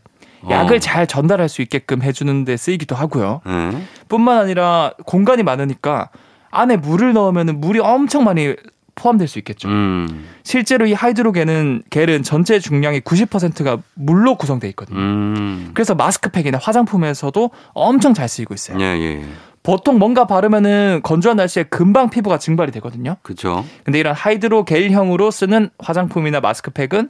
약을 0.50 0.78
어. 0.78 0.80
잘 0.80 1.08
전달할 1.08 1.50
수 1.50 1.62
있게끔 1.62 2.02
해주는 2.02 2.46
데 2.46 2.58
쓰이기도 2.58 2.96
하고요. 2.96 3.42
네. 3.46 3.84
뿐만 4.10 4.38
아니라 4.38 4.94
공간이 5.06 5.44
많으니까 5.44 6.10
안에 6.52 6.78
물을 6.78 7.14
넣으면 7.14 7.60
물이 7.60 7.80
엄청 7.80 8.24
많이 8.24 8.56
포함될 8.96 9.28
수 9.28 9.40
있겠죠. 9.40 9.68
음. 9.70 10.26
실제로 10.44 10.86
이 10.86 10.94
하이드로겔은 10.94 11.84
겔은 11.90 12.24
전체 12.24 12.60
중량의 12.60 13.02
90%가 13.02 13.80
물로 13.96 14.36
구성되어 14.36 14.70
있거든요. 14.72 15.00
음. 15.00 15.72
그래서 15.74 15.96
마스크팩이나 15.96 16.60
화장품에서도 16.62 17.50
엄청 17.74 18.14
잘 18.14 18.28
쓰이고 18.30 18.54
있어요. 18.54 18.80
예, 18.80 18.84
예. 18.86 19.24
보통 19.64 19.98
뭔가 19.98 20.28
바르면은 20.28 21.00
건조한 21.04 21.38
날씨에 21.38 21.64
금방 21.64 22.10
피부가 22.10 22.38
증발이 22.38 22.72
되거든요. 22.74 23.16
그쵸. 23.22 23.66
근데 23.84 23.98
이런 24.00 24.14
하이드로겔형으로 24.14 25.32
쓰는 25.32 25.70
화장품이나 25.80 26.42
마스크팩은 26.42 27.10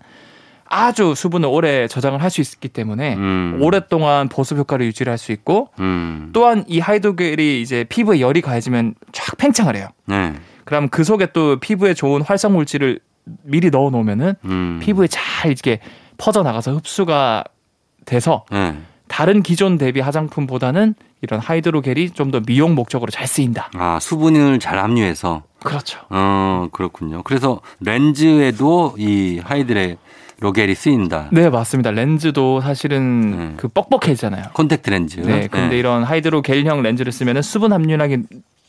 아주 0.66 1.14
수분을 1.16 1.50
오래 1.50 1.88
저장을 1.88 2.22
할 2.22 2.30
수 2.30 2.42
있기 2.42 2.70
때문에 2.70 3.16
음. 3.16 3.60
오랫동안 3.62 4.28
보습 4.30 4.58
효과를 4.58 4.86
유지를 4.88 5.12
할수 5.12 5.32
있고 5.32 5.70
음. 5.80 6.30
또한 6.34 6.64
이 6.68 6.80
하이드로겔이 6.80 7.62
이제 7.62 7.84
피부에 7.90 8.20
열이 8.20 8.42
가해지면 8.42 8.96
쫙 9.12 9.38
팽창을 9.38 9.76
해요. 9.76 9.90
네. 10.06 10.34
그럼 10.66 10.90
그 10.90 11.04
속에 11.04 11.28
또 11.34 11.58
피부에 11.60 11.94
좋은 11.94 12.22
활성 12.22 12.54
물질을 12.54 13.00
미리 13.44 13.70
넣어 13.70 13.90
놓으면은 13.90 14.36
음. 14.46 14.80
피부에 14.82 15.08
잘 15.08 15.52
이렇게 15.52 15.80
퍼져 16.18 16.44
나가서 16.44 16.74
흡수가 16.74 17.44
돼서 18.06 18.46
네. 18.52 18.76
다른 19.08 19.44
기존 19.44 19.78
대비 19.78 20.00
화장품보다는 20.02 20.96
이런 21.22 21.40
하이드로겔이 21.40 22.10
좀 22.12 22.32
더 22.32 22.42
미용 22.42 22.76
목적으로 22.76 23.12
잘 23.12 23.28
쓰인다. 23.28 23.70
아, 23.76 24.00
수분을 24.02 24.60
잘 24.60 24.80
함유해서. 24.80 25.44
그렇죠. 25.64 26.00
어, 26.10 26.68
그렇군요. 26.72 27.24
그래서 27.24 27.62
렌즈에도 27.80 28.96
이 28.98 29.40
하이드로겔이 29.44 30.76
쓰인다. 30.76 31.30
네, 31.32 31.50
맞습니다. 31.50 31.92
렌즈도 31.92 32.60
사실은 32.62 33.32
네. 33.38 33.54
그 33.58 33.68
뻑뻑해지잖아요. 33.70 34.46
콘택트 34.54 34.90
렌즈. 34.90 35.20
네, 35.22 35.48
근데 35.48 35.78
이런 35.78 36.04
하이드로겔형 36.04 36.82
렌즈를 36.82 37.12
쓰면 37.12 37.42
수분 37.42 37.72
함유량이 37.72 38.18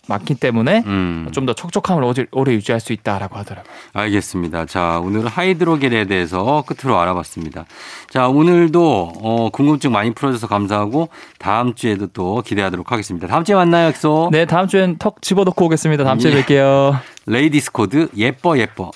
많기 0.07 0.35
때문에 0.35 0.83
음. 0.87 1.29
좀더 1.33 1.55
촉촉함을 1.55 2.05
오래- 2.33 2.53
유지할 2.55 2.81
수 2.81 2.93
있다라고 2.93 3.37
하더라고요. 3.39 3.73
알겠습니다. 3.93 4.67
자, 4.67 5.01
오늘 5.03 5.27
하이드로겔에 5.27 6.07
대해서 6.07 6.63
끝으로 6.67 6.99
알아봤습니다. 7.01 7.65
자, 8.11 8.29
오늘도 8.29 9.13
어, 9.23 9.49
궁금증 9.51 9.93
많이 9.93 10.13
풀어줘서 10.15 10.47
감사하고 10.47 11.09
다음 11.39 11.75
주에도 11.75 12.07
또 12.09 12.43
기대하도록 12.43 12.91
하겠습니다. 12.93 13.27
다음 13.27 13.45
주에 13.45 13.55
만나요, 13.55 13.89
엑소. 13.89 14.29
네, 14.33 14.45
다음 14.47 14.69
주엔 14.69 14.97
턱 14.99 15.23
집어넣고 15.23 15.65
오겠습니다. 15.67 16.05
다음 16.05 16.19
주에 16.19 16.33
예. 16.33 16.43
뵐게요. 16.43 16.99
레이디스 17.27 17.73
코드 17.73 18.09
예뻐 18.17 18.59
예뻐. 18.59 18.91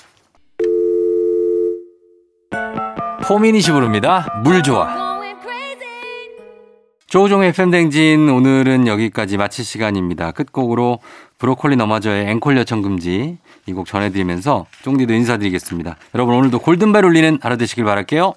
포미닛이 3.27 3.71
부릅니다. 3.73 4.41
물 4.43 4.63
좋아. 4.63 5.08
조종의 7.09 7.53
팬댕진 7.53 8.29
오늘은 8.29 8.85
여기까지 8.85 9.37
마칠 9.37 9.65
시간입니다. 9.65 10.29
끝곡으로 10.31 10.99
브로콜리 11.39 11.75
너마저의 11.75 12.27
앵콜 12.29 12.55
요청 12.57 12.83
금지 12.83 13.37
이 13.65 13.73
곡 13.73 13.87
전해드리면서 13.87 14.67
쫑디도 14.83 15.13
인사드리겠습니다. 15.13 15.95
여러분 16.13 16.35
오늘도 16.35 16.59
골든벨 16.59 17.03
울리는 17.05 17.39
하루 17.41 17.57
되시길 17.57 17.83
바랄게요. 17.83 18.33